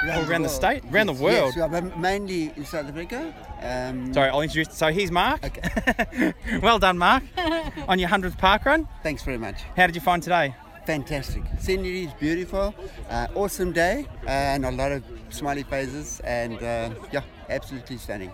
[0.04, 0.50] or around the world.
[0.50, 1.54] state, around the world.
[1.56, 3.34] Yes, well, mainly in South Africa.
[3.62, 4.76] Um, Sorry, I'll introduce.
[4.78, 5.44] So here's Mark.
[5.46, 6.34] Okay.
[6.62, 7.24] well done, Mark,
[7.88, 8.88] on your hundredth park run.
[9.04, 9.62] Thanks very much.
[9.78, 10.54] How did you find today?
[10.86, 11.44] Fantastic.
[11.60, 12.74] Scenery is beautiful.
[13.10, 18.32] Uh, awesome day and a lot of smiley faces and uh, yeah, absolutely stunning.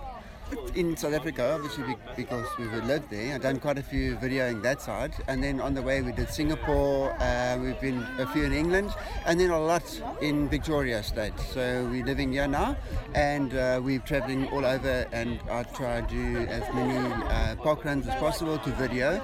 [0.75, 4.79] In South Africa, obviously because we've lived there, I've done quite a few videoing that
[4.79, 7.11] side, and then on the way we did Singapore.
[7.19, 8.91] Uh, we've been a few in England,
[9.25, 9.83] and then a lot
[10.21, 11.33] in Victoria State.
[11.51, 12.77] So we're living here now,
[13.15, 15.07] and uh, we're traveling all over.
[15.11, 19.19] And I try to do as many uh, park runs as possible to video,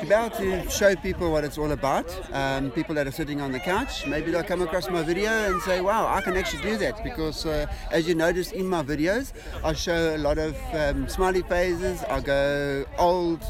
[0.00, 2.06] to be able to show people what it's all about.
[2.34, 5.62] Um, people that are sitting on the couch, maybe they'll come across my video and
[5.62, 9.32] say, "Wow, I can actually do that." Because uh, as you notice in my videos,
[9.64, 12.02] I show a lot of um, smiley faces.
[12.04, 13.44] I go old,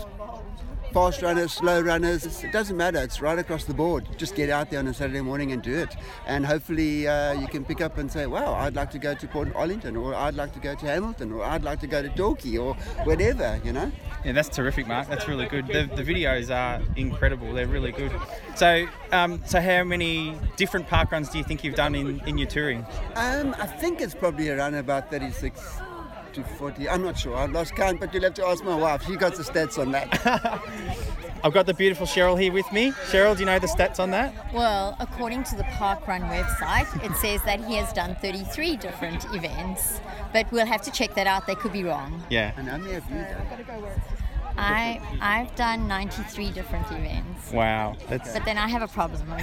[0.93, 2.43] fast runners, slow runners.
[2.43, 2.99] It doesn't matter.
[2.99, 4.07] It's right across the board.
[4.17, 5.95] Just get out there on a Saturday morning and do it.
[6.27, 9.29] And hopefully uh, you can pick up and say, "Wow, I'd like to go to
[9.29, 12.09] Port Arlington, or I'd like to go to Hamilton, or I'd like to go to
[12.11, 13.93] Torquay, or whatever." You know.
[14.25, 15.09] Yeah, that's terrific, Mark.
[15.09, 15.67] That's really good.
[15.67, 17.55] The, the videos are incredible.
[17.55, 18.13] They're really good.
[18.55, 22.37] So, um, so how many different park runs do you think you've done in, in
[22.37, 22.85] your touring?
[23.15, 25.59] Um, I think it's probably around about 36
[26.35, 26.89] to 40.
[26.89, 27.37] I'm not sure.
[27.37, 29.05] I've lost count, but you'll have to ask my wife.
[29.07, 30.09] She got the stats on that.
[31.45, 32.91] I've got the beautiful Cheryl here with me.
[33.11, 34.53] Cheryl, do you know the stats on that?
[34.53, 40.01] Well, according to the Parkrun website, it says that he has done 33 different events,
[40.33, 41.47] but we'll have to check that out.
[41.47, 42.23] They could be wrong.
[42.29, 42.53] Yeah.
[42.57, 44.20] And how many have you done?
[44.57, 47.53] I I've done 93 different events.
[47.53, 47.97] Wow.
[48.09, 49.29] That's But then I have a problem.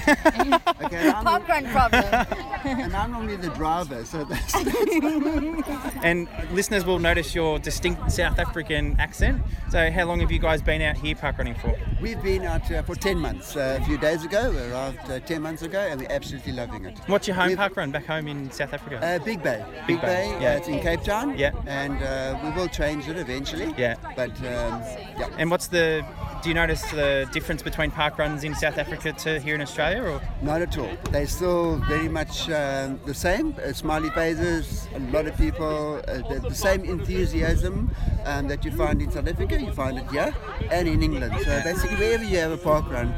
[0.87, 2.03] Okay, I'm- Parkrun problem.
[2.63, 4.55] and I'm normally the driver, so that's.
[6.03, 9.41] and listeners will notice your distinct South African accent.
[9.69, 11.75] So, how long have you guys been out here park running for?
[12.01, 13.55] We've been out uh, for 10 months.
[13.55, 16.85] Uh, a few days ago, we arrived uh, 10 months ago, and we're absolutely loving
[16.85, 16.97] it.
[17.07, 18.99] What's your home park run back home in South Africa?
[19.03, 19.63] Uh, Big Bay.
[19.87, 20.57] Big Bay, uh, yeah.
[20.57, 21.37] it's in Cape Town.
[21.37, 21.51] Yeah.
[21.65, 23.73] And uh, we will change it eventually.
[23.77, 23.95] Yeah.
[24.15, 24.81] But um,
[25.17, 25.29] yeah.
[25.37, 26.05] And what's the?
[26.43, 30.03] Do you notice the difference between park runs in South Africa to here in Australia,
[30.03, 30.21] or?
[30.41, 30.95] Not at all.
[31.11, 33.55] They're still very much um, the same.
[33.57, 37.93] Uh, smiley faces, a lot of people, uh, the, the same enthusiasm
[38.25, 40.33] um, that you find in South Africa, you find it here
[40.71, 41.33] and in England.
[41.43, 43.13] So basically, wherever you have a park run,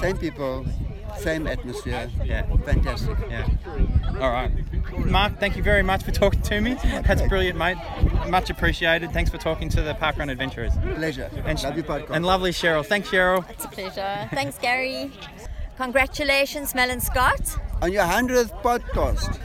[0.00, 0.64] same people,
[1.18, 2.10] same atmosphere.
[2.24, 2.44] Yeah.
[2.64, 3.16] Fantastic.
[3.30, 3.46] Yeah.
[4.20, 4.50] All right.
[5.06, 6.74] Mark, thank you very much for talking to me.
[6.82, 7.76] That's brilliant, mate.
[8.28, 9.12] Much appreciated.
[9.12, 10.72] Thanks for talking to the Parkrun Adventurers.
[10.96, 11.30] Pleasure.
[11.44, 12.10] And, Love your podcast.
[12.10, 12.84] and lovely Cheryl.
[12.84, 13.48] Thanks, Cheryl.
[13.50, 14.28] It's a pleasure.
[14.32, 15.10] Thanks, Gary.
[15.76, 17.58] Congratulations, Mel and Scott.
[17.80, 19.38] On your 100th podcast.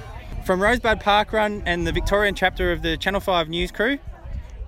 [0.46, 3.98] From Rosebud Parkrun and the Victorian chapter of the Channel 5 news crew.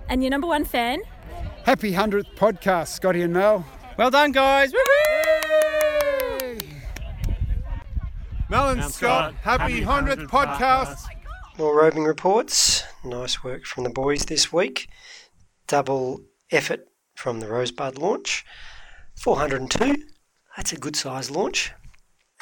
[0.08, 1.00] And your number one fan?
[1.64, 3.64] Happy 100th podcast, Scotty and Mel.
[3.96, 4.72] Well done, guys.
[4.72, 4.82] Mel
[8.68, 11.06] and Scott, happy 100th podcast.
[11.58, 12.84] More roving reports.
[13.04, 14.88] Nice work from the boys this week.
[15.66, 18.44] Double effort from the Rosebud launch.
[19.16, 20.04] 402.
[20.56, 21.72] That's a good size launch.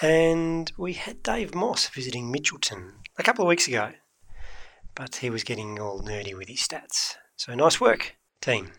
[0.02, 3.92] And we had Dave Moss visiting Mitchelton a couple of weeks ago.
[4.94, 7.14] But he was getting all nerdy with his stats.
[7.36, 8.72] So nice work, team.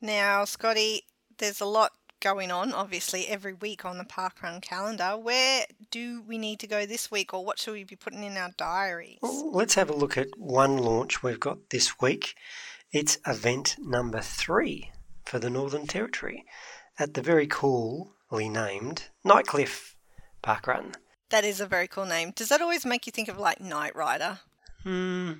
[0.00, 1.02] Now, Scotty,
[1.38, 5.16] there's a lot going on, obviously, every week on the parkrun calendar.
[5.16, 8.36] Where do we need to go this week, or what should we be putting in
[8.36, 9.18] our diaries?
[9.22, 12.34] Well, Let's have a look at one launch we've got this week.
[12.92, 14.92] It's event number three
[15.24, 16.44] for the Northern Territory
[16.98, 19.94] at the very coolly named Nightcliff
[20.42, 20.94] Parkrun.
[21.30, 22.32] That is a very cool name.
[22.34, 24.40] Does that always make you think of like Knight Rider?
[24.82, 25.32] Hmm.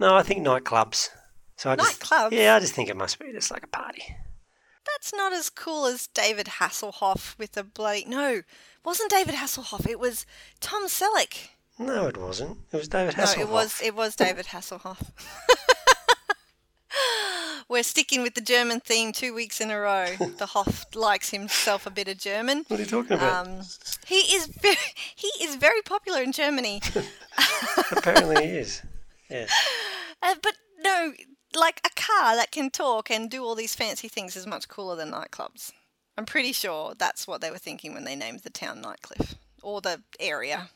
[0.00, 1.10] No, I think nightclubs.
[1.56, 2.32] So I just, Nightclubs?
[2.32, 4.16] Yeah, I just think it must be just like a party.
[4.98, 8.04] That's not as cool as David Hasselhoff with a bloody.
[8.08, 8.42] No,
[8.84, 9.88] wasn't David Hasselhoff.
[9.88, 10.26] It was
[10.58, 11.50] Tom Selleck.
[11.78, 12.58] No, it wasn't.
[12.72, 13.36] It was David Hasselhoff.
[13.36, 15.10] No, it was it was David Hasselhoff.
[17.68, 20.16] We're sticking with the German theme two weeks in a row.
[20.36, 22.64] The Hoff likes himself a bit of German.
[22.66, 23.46] What are you talking about?
[23.46, 23.60] Um,
[24.04, 24.76] he is very
[25.14, 26.82] he is very popular in Germany.
[27.92, 28.82] Apparently he is.
[29.30, 29.46] Yeah.
[30.20, 31.12] Uh, but no,
[31.58, 34.96] like a car that can talk and do all these fancy things is much cooler
[34.96, 35.72] than nightclubs.
[36.18, 39.80] I'm pretty sure that's what they were thinking when they named the town Nightcliff or
[39.80, 40.68] the area.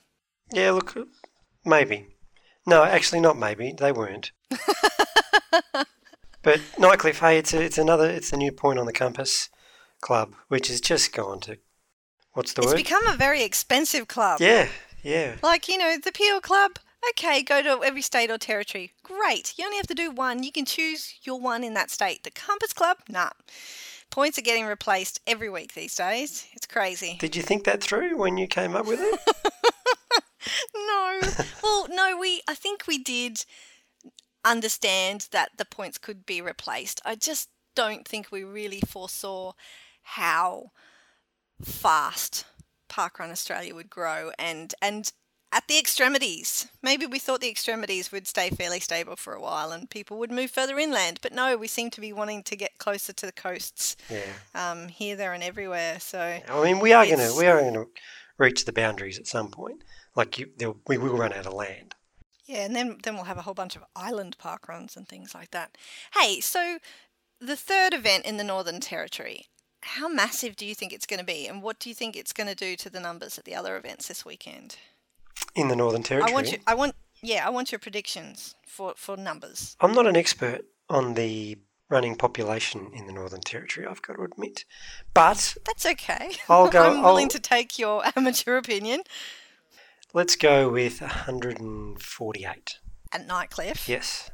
[0.53, 0.97] Yeah, look,
[1.65, 2.07] maybe.
[2.65, 3.75] No, actually, not maybe.
[3.77, 4.31] They weren't.
[6.43, 9.49] but Nightcliff, hey, it's a, it's another, it's a new point on the compass
[10.01, 11.59] club, which has just gone to,
[12.35, 12.79] what's the it's word?
[12.79, 14.41] It's become a very expensive club.
[14.41, 14.69] yeah,
[15.03, 15.35] yeah.
[15.43, 16.79] Like, you know, the Peel Club,
[17.11, 18.93] okay, go to every state or territory.
[19.03, 19.55] Great.
[19.57, 20.43] You only have to do one.
[20.43, 22.25] You can choose your one in that state.
[22.25, 23.31] The Compass Club, nah.
[24.11, 26.47] Points are getting replaced every week these days.
[26.53, 27.17] It's crazy.
[27.19, 29.21] Did you think that through when you came up with it?
[30.75, 31.21] no.
[31.63, 33.45] Well, no, we I think we did
[34.45, 37.01] understand that the points could be replaced.
[37.05, 39.53] I just don't think we really foresaw
[40.03, 40.73] how
[41.63, 42.45] fast
[42.91, 45.13] Parkrun Australia would grow and and
[45.53, 46.67] at the extremities.
[46.83, 50.33] Maybe we thought the extremities would stay fairly stable for a while and people would
[50.33, 53.33] move further inland, but no, we seem to be wanting to get closer to the
[53.33, 53.97] coasts.
[54.11, 54.33] Yeah.
[54.55, 56.01] Um, here, there, and everywhere.
[56.01, 57.87] So I mean, we are going to we are going to
[58.39, 59.85] reach the boundaries at some point.
[60.17, 61.95] Like you, there, we will run out of land.
[62.47, 65.35] Yeah, and then then we'll have a whole bunch of island park runs and things
[65.35, 65.77] like that.
[66.15, 66.79] Hey, so
[67.41, 69.47] the third event in the Northern Territory,
[69.83, 72.33] how massive do you think it's going to be, and what do you think it's
[72.33, 74.77] going to do to the numbers at the other events this weekend?
[75.55, 76.59] In the Northern Territory, I want you.
[76.67, 76.95] I want.
[77.23, 79.77] Yeah, I want your predictions for for numbers.
[79.81, 81.59] I'm not an expert on the
[81.91, 83.87] running population in the Northern Territory.
[83.87, 84.65] I've got to admit,
[85.13, 86.31] but That's okay.
[86.49, 89.03] I'll go- I'm willing I'll- to take your amateur opinion.
[90.15, 92.79] let's go with 148.
[93.13, 93.89] At Nightcliff.
[93.89, 94.31] Yes.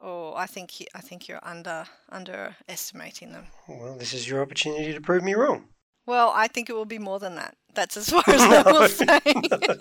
[0.00, 3.46] Oh, I think you, I think you're under underestimating them.
[3.66, 5.64] Well, this is your opportunity to prove me wrong.
[6.06, 7.56] Well, I think it will be more than that.
[7.74, 9.20] That's as far as I will say.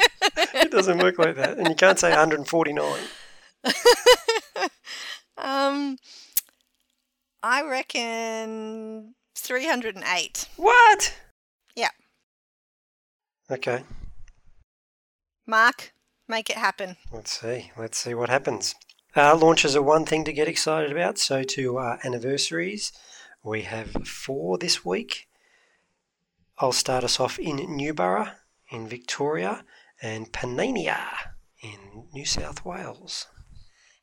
[0.58, 3.00] It doesn't work like that, and you can't say 149.
[5.38, 5.98] Um,
[7.44, 10.48] I reckon 308.
[10.56, 11.14] What?
[11.76, 11.90] Yeah.
[13.52, 13.84] Okay,
[15.46, 15.94] Mark,
[16.28, 16.96] make it happen.
[17.12, 17.72] let's see.
[17.78, 18.76] Let's see what happens.
[19.16, 21.18] Uh, launches are one thing to get excited about.
[21.20, 22.92] So to uh, anniversaries,
[23.44, 25.28] we have four this week.
[26.58, 28.32] I'll start us off in Newborough,
[28.70, 29.66] in Victoria,
[30.02, 31.00] and Panania
[31.62, 33.28] in New South Wales.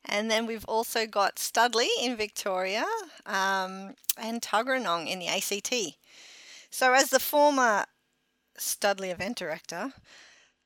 [0.05, 2.85] And then we've also got Studley in Victoria
[3.25, 5.97] um, and Tuggeranong in the ACT.
[6.69, 7.85] So, as the former
[8.57, 9.93] Studley event director,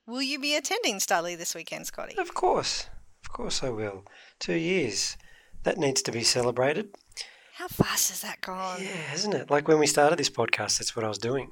[0.05, 2.17] will you be attending Studley this weekend, Scotty?
[2.17, 2.87] Of course,
[3.23, 4.05] of course I will.
[4.39, 5.17] Two years.
[5.63, 6.95] That needs to be celebrated.
[7.55, 8.79] How fast has that gone?
[8.81, 9.49] Yeah, hasn't it?
[9.49, 11.51] Like when we started this podcast, that's what I was doing.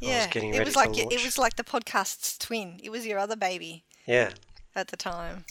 [0.00, 2.78] Getting it was like it was like the podcast's twin.
[2.82, 4.30] It was your other baby Yeah.
[4.74, 5.44] at the time.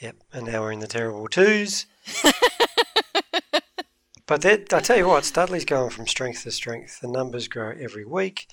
[0.00, 0.16] Yep.
[0.32, 1.86] And now we're in the terrible twos.
[4.26, 7.00] but that, I tell you what, Studley's going from strength to strength.
[7.00, 8.48] The numbers grow every week.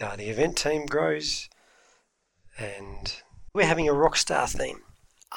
[0.00, 1.48] Uh, the event team grows,
[2.58, 3.14] and
[3.52, 4.80] we're having a rock star theme.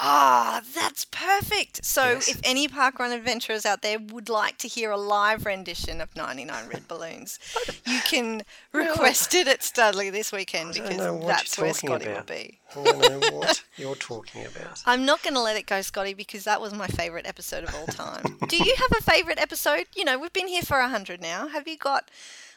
[0.00, 1.84] Ah, that's perfect.
[1.84, 2.28] So, Yes.
[2.28, 6.68] if any parkrun adventurers out there would like to hear a live rendition of 99
[6.68, 7.38] Red Balloons,
[7.84, 8.42] you can
[8.72, 10.96] request it at Studley this weekend because
[11.26, 12.28] that's where Scotty about.
[12.28, 12.60] will be.
[12.76, 14.80] I don't know what you're talking about.
[14.86, 17.74] I'm not going to let it go, Scotty, because that was my favourite episode of
[17.74, 18.22] all time.
[18.48, 19.86] Do you have a favourite episode?
[19.96, 21.48] You know, we've been here for 100 now.
[21.48, 22.08] Have you got,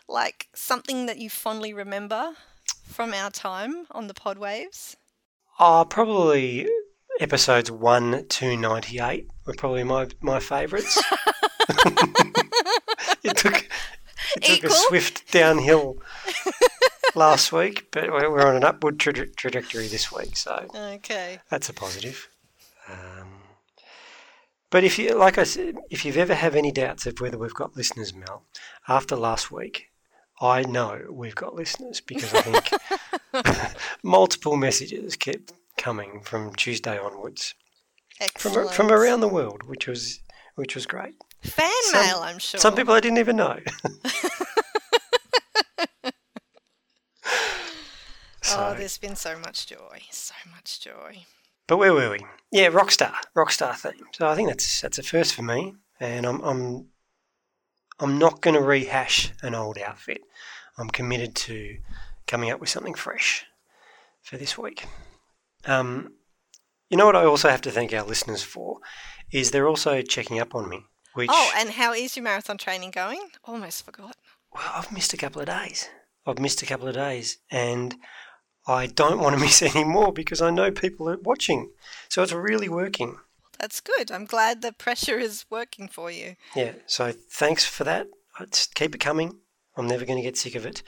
[0.07, 2.33] like, something that you fondly remember
[2.85, 4.95] from our time on the pod waves?
[5.59, 6.67] Oh, probably
[7.21, 10.97] episodes 1 to 98 were probably my, my favourites.
[13.23, 13.69] it took,
[14.35, 15.97] it took a swift downhill
[17.15, 21.39] last week, but we're on an upward traje- trajectory this week, so Okay.
[21.49, 22.27] that's a positive.
[22.89, 23.43] Um,
[24.71, 27.53] but if you, like I said, if you've ever have any doubts of whether we've
[27.53, 28.43] got listeners, Mel,
[28.87, 29.89] after last week,
[30.41, 32.71] I know we've got listeners because I think
[34.03, 37.55] multiple messages kept coming from Tuesday onwards
[38.17, 38.71] from Excellent.
[38.71, 40.19] from around the world, which was
[40.55, 41.15] which was great.
[41.41, 42.59] Fan Some- mail, I'm sure.
[42.59, 43.59] Some people I didn't even know.
[48.53, 50.01] Oh, there's been so much joy.
[50.09, 51.25] So much joy.
[51.67, 52.19] But where were we?
[52.51, 54.05] Yeah, Rockstar, Rockstar theme.
[54.13, 56.87] So I think that's that's a first for me, and I'm I'm
[57.99, 60.21] I'm not going to rehash an old outfit.
[60.77, 61.77] I'm committed to
[62.27, 63.45] coming up with something fresh
[64.21, 64.85] for this week.
[65.65, 66.13] Um,
[66.89, 68.79] you know what I also have to thank our listeners for
[69.31, 70.85] is they're also checking up on me.
[71.13, 73.21] Which Oh, and how is your marathon training going?
[73.45, 74.15] Almost forgot.
[74.53, 75.89] well, I've missed a couple of days.
[76.25, 77.95] I've missed a couple of days, and
[78.67, 81.71] I don't want to miss any more because I know people are watching.
[82.09, 83.17] So it's really working.
[83.59, 84.11] That's good.
[84.11, 86.35] I'm glad the pressure is working for you.
[86.55, 88.07] Yeah, so thanks for that.
[88.39, 89.39] Let's keep it coming.
[89.77, 90.81] I'm never going to get sick of it.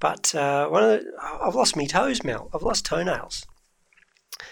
[0.00, 2.50] But uh, one of the, I've lost me toes, Mel.
[2.54, 3.44] I've lost toenails.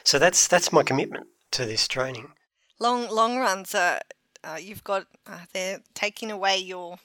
[0.04, 2.32] So that's that's my commitment to this training.
[2.78, 4.00] Long long runs are
[4.44, 6.98] uh, you've got uh, they're taking away your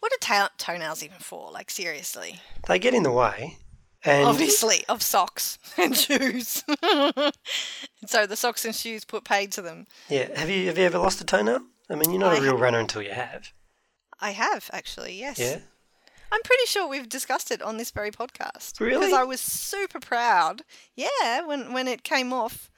[0.00, 1.50] what are ta- toenails even for?
[1.52, 3.58] Like seriously, They get in the way,
[4.04, 6.64] and obviously of socks and shoes.
[8.06, 9.86] so the socks and shoes put paid to them.
[10.08, 10.28] yeah.
[10.38, 11.60] Have you have you ever lost a toenail?
[11.90, 13.52] I mean, you're not a I real runner until you have.
[14.20, 15.38] I have actually, yes.
[15.38, 15.58] Yeah.
[16.32, 18.80] I'm pretty sure we've discussed it on this very podcast.
[18.80, 19.06] Really?
[19.06, 20.62] Because I was super proud.
[20.94, 22.70] Yeah, when when it came off,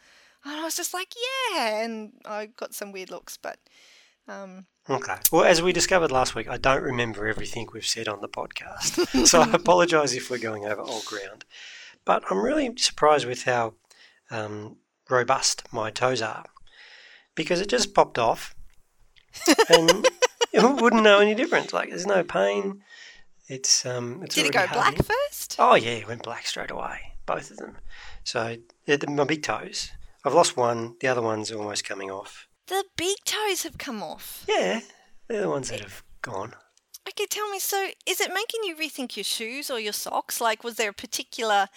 [0.45, 1.15] and I was just like,
[1.55, 3.59] yeah, and I got some weird looks, but
[4.29, 5.17] um, Okay.
[5.31, 9.27] Well, as we discovered last week, I don't remember everything we've said on the podcast.
[9.27, 11.45] so I apologise if we're going over old ground.
[12.05, 13.75] But I'm really surprised with how
[14.31, 14.79] um,
[15.09, 16.47] robust my toes are
[17.37, 18.57] because it just popped off
[19.69, 20.09] and
[20.53, 21.73] you wouldn't know any difference.
[21.73, 22.83] Like, there's no pain.
[23.49, 25.57] It's um, it's did it go black first?
[25.59, 27.79] Oh yeah, it went black straight away, both of them.
[28.25, 28.57] So
[29.09, 29.91] my big toes.
[30.25, 30.95] I've lost one.
[31.01, 32.47] The other one's almost coming off.
[32.69, 34.45] The big toes have come off.
[34.49, 34.81] Yeah,
[35.29, 36.55] they're the ones that have gone.
[37.09, 37.59] Okay, tell me.
[37.59, 40.41] So, is it making you rethink your shoes or your socks?
[40.41, 41.69] Like, was there a particular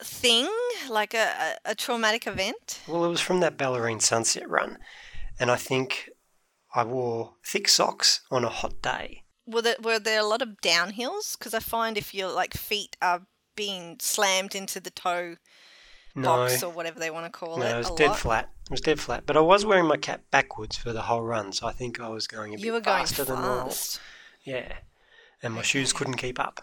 [0.00, 0.48] thing,
[0.88, 2.80] like a, a, a traumatic event?
[2.86, 4.78] Well, it was from that Ballerine Sunset run,
[5.40, 6.10] and I think
[6.74, 9.21] I wore thick socks on a hot day.
[9.46, 11.36] Were there, were there a lot of downhills?
[11.38, 13.22] Because I find if your like feet are
[13.56, 15.36] being slammed into the toe
[16.14, 18.18] No, box or whatever they want to call no, it, it was dead lot.
[18.18, 18.50] flat.
[18.64, 19.24] It was dead flat.
[19.26, 22.08] But I was wearing my cap backwards for the whole run, so I think I
[22.08, 23.74] was going a bit You were going faster than normal.
[24.44, 24.72] Yeah,
[25.42, 26.60] and my shoes couldn't keep up.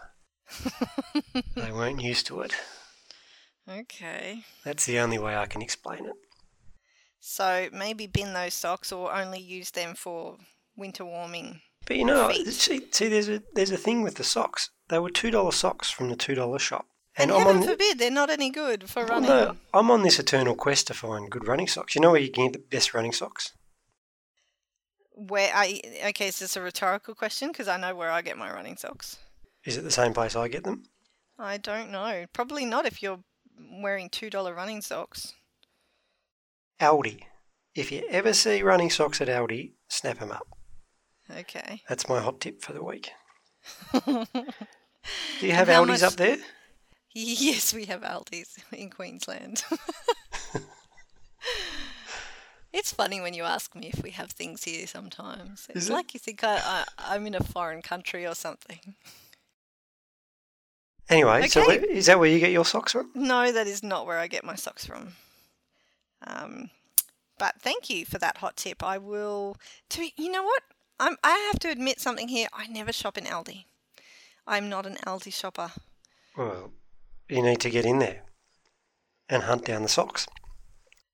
[1.54, 2.54] they weren't used to it.
[3.68, 4.42] Okay.
[4.64, 6.16] That's the only way I can explain it.
[7.20, 10.38] So maybe bin those socks or only use them for
[10.76, 11.60] winter warming.
[11.86, 12.46] But you know, feet.
[12.52, 14.70] see, see, there's a there's a thing with the socks.
[14.88, 17.62] They were two dollar socks from the two dollar shop, And, I'm heaven on.
[17.68, 19.28] forbid they're not any good for running.
[19.28, 21.94] no, I'm on this eternal quest to find good running socks.
[21.94, 23.52] You know where you can get the best running socks?
[25.12, 27.48] Where I okay, is this a rhetorical question?
[27.48, 29.16] Because I know where I get my running socks.
[29.64, 30.84] Is it the same place I get them?
[31.38, 32.26] I don't know.
[32.32, 33.20] Probably not if you're
[33.82, 35.34] wearing two dollar running socks.
[36.80, 37.22] Aldi.
[37.74, 40.46] If you ever see running socks at Aldi, snap them up.
[41.38, 41.82] Okay.
[41.88, 43.10] That's my hot tip for the week.
[43.94, 44.26] Do
[45.40, 46.38] you have how Aldis much- up there?
[47.12, 49.64] Yes, we have Aldi's in Queensland.
[52.72, 55.66] it's funny when you ask me if we have things here sometimes.
[55.70, 55.92] It's it?
[55.92, 58.94] like you think I, I, I'm in a foreign country or something.
[61.08, 61.78] Anyway, so Okay.
[61.80, 63.10] where, is that where you get your socks from?
[63.16, 65.14] No, that is not where I get my socks from.
[66.24, 66.70] Um,
[67.38, 68.84] but thank you for that hot tip.
[68.84, 69.56] I will.
[69.90, 70.62] To you know what?
[71.00, 71.16] I'm.
[71.24, 72.48] I have to admit something here.
[72.52, 73.64] I never shop in Aldi.
[74.46, 75.72] I'm not an Aldi shopper.
[76.36, 76.72] Well,
[77.28, 78.22] you need to get in there
[79.28, 80.26] and hunt down the socks.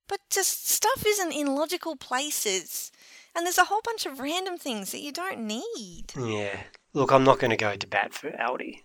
[0.07, 2.91] But just stuff isn't in logical places,
[3.35, 6.13] and there's a whole bunch of random things that you don't need.
[6.17, 6.63] Yeah.
[6.93, 8.81] Look, I'm not going to go to bat for Aldi,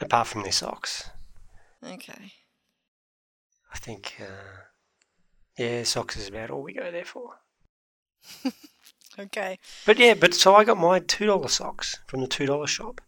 [0.00, 1.10] apart from their socks.
[1.84, 2.32] Okay.
[3.72, 4.66] I think, uh,
[5.56, 7.30] yeah, socks is about all we go there for.
[9.18, 9.58] Okay.
[9.86, 13.00] But yeah, but so I got my two dollar socks from the two dollar shop,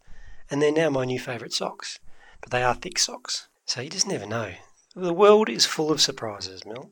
[0.49, 1.99] and they're now my new favourite socks.
[2.41, 4.53] But they are thick socks, so you just never know.
[4.95, 6.91] The world is full of surprises, Mel.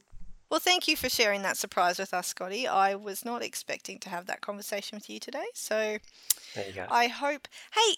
[0.49, 2.68] Well, thank you for sharing that surprise with us, Scotty.
[2.68, 5.97] I was not expecting to have that conversation with you today, so
[6.53, 6.86] There you go.
[6.91, 7.47] I hope.
[7.74, 7.95] Hey,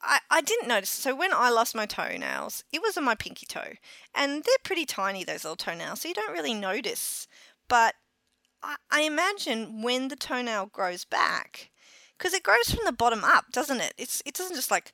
[0.00, 0.88] I, I didn't notice.
[0.88, 3.74] So when I lost my toenails, it was on my pinky toe,
[4.14, 7.26] and they're pretty tiny those little toenails, so you don't really notice.
[7.68, 7.94] But
[8.62, 11.70] I, I imagine when the toenail grows back,
[12.16, 13.94] because it grows from the bottom up, doesn't it?
[13.98, 14.92] It's it doesn't just like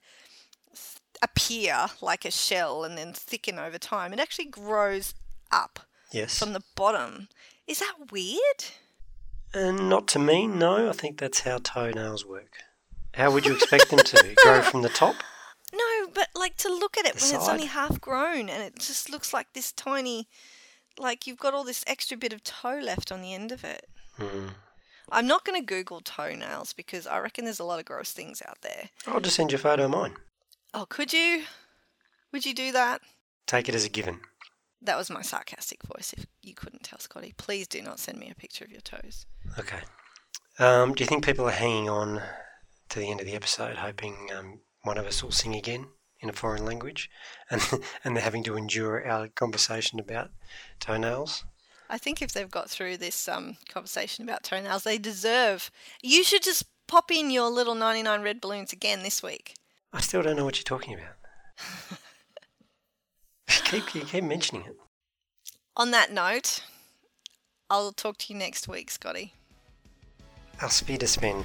[1.23, 4.13] appear like a shell and then thicken over time.
[4.13, 5.15] It actually grows
[5.51, 5.81] up
[6.13, 6.39] Yes.
[6.39, 7.29] from the bottom.
[7.67, 8.65] Is that weird?
[9.55, 10.89] And not to me, no.
[10.89, 12.59] I think that's how toenails work.
[13.15, 15.15] How would you expect them to grow from the top?
[15.73, 18.79] No, but like to look at it The when it's only half grown and it
[18.79, 20.29] just looks like this tiny,
[20.99, 23.89] like you've got all this extra bit of toe left on the end of it.
[24.17, 24.49] Hmm.
[25.11, 28.43] I'm not going to Google toenails because I reckon there's a lot of gross things
[28.47, 28.89] out there.
[29.07, 30.15] I'll just send you a photo of mine.
[30.73, 31.45] Oh, could you?
[32.33, 33.03] Would you do that?
[33.47, 34.21] Take it as a given.
[34.81, 36.15] That was my sarcastic voice.
[36.17, 39.27] If you couldn't tell, Scotty, please do not send me a picture of your toes.
[39.59, 39.81] Okay.
[40.59, 42.23] Um, do you think people are hanging on
[42.91, 45.87] to the end of the episode, hoping um, one of us will sing again
[46.25, 47.09] in a foreign language,
[47.51, 47.63] and
[48.03, 50.31] and they're having to endure our conversation about
[50.81, 51.45] toenails?
[51.89, 55.71] I think if they've got through this um, conversation about toenails, they deserve.
[56.03, 59.55] You should just pop in your little 99 red balloons again this week.
[59.93, 62.01] I still don't know what you're talking about.
[63.65, 64.77] keep you keep mentioning it.
[65.77, 66.63] On that note,
[67.69, 69.35] I'll talk to you next week, Scotty.
[70.61, 71.45] I'll speed a spin.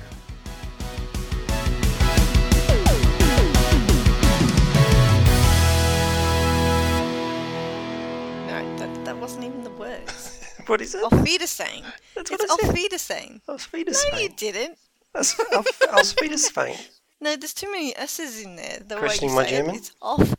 [9.30, 10.36] Wasn't even the words.
[10.66, 11.04] What is it?
[11.04, 11.84] Auf Wiedersehen.
[12.14, 12.70] That's it's what I said.
[12.70, 13.42] Auf Wiedersehen.
[13.48, 14.78] Auf No, you didn't.
[15.14, 16.78] That's auf, auf Wiedersehen.
[17.20, 18.80] No, there's too many S's in there.
[18.88, 19.76] The Questioning way my you say German?
[19.76, 20.36] It, it's off,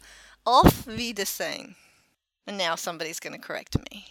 [0.47, 1.75] off Wiedersehen.
[2.47, 4.07] And now somebody's going to correct me.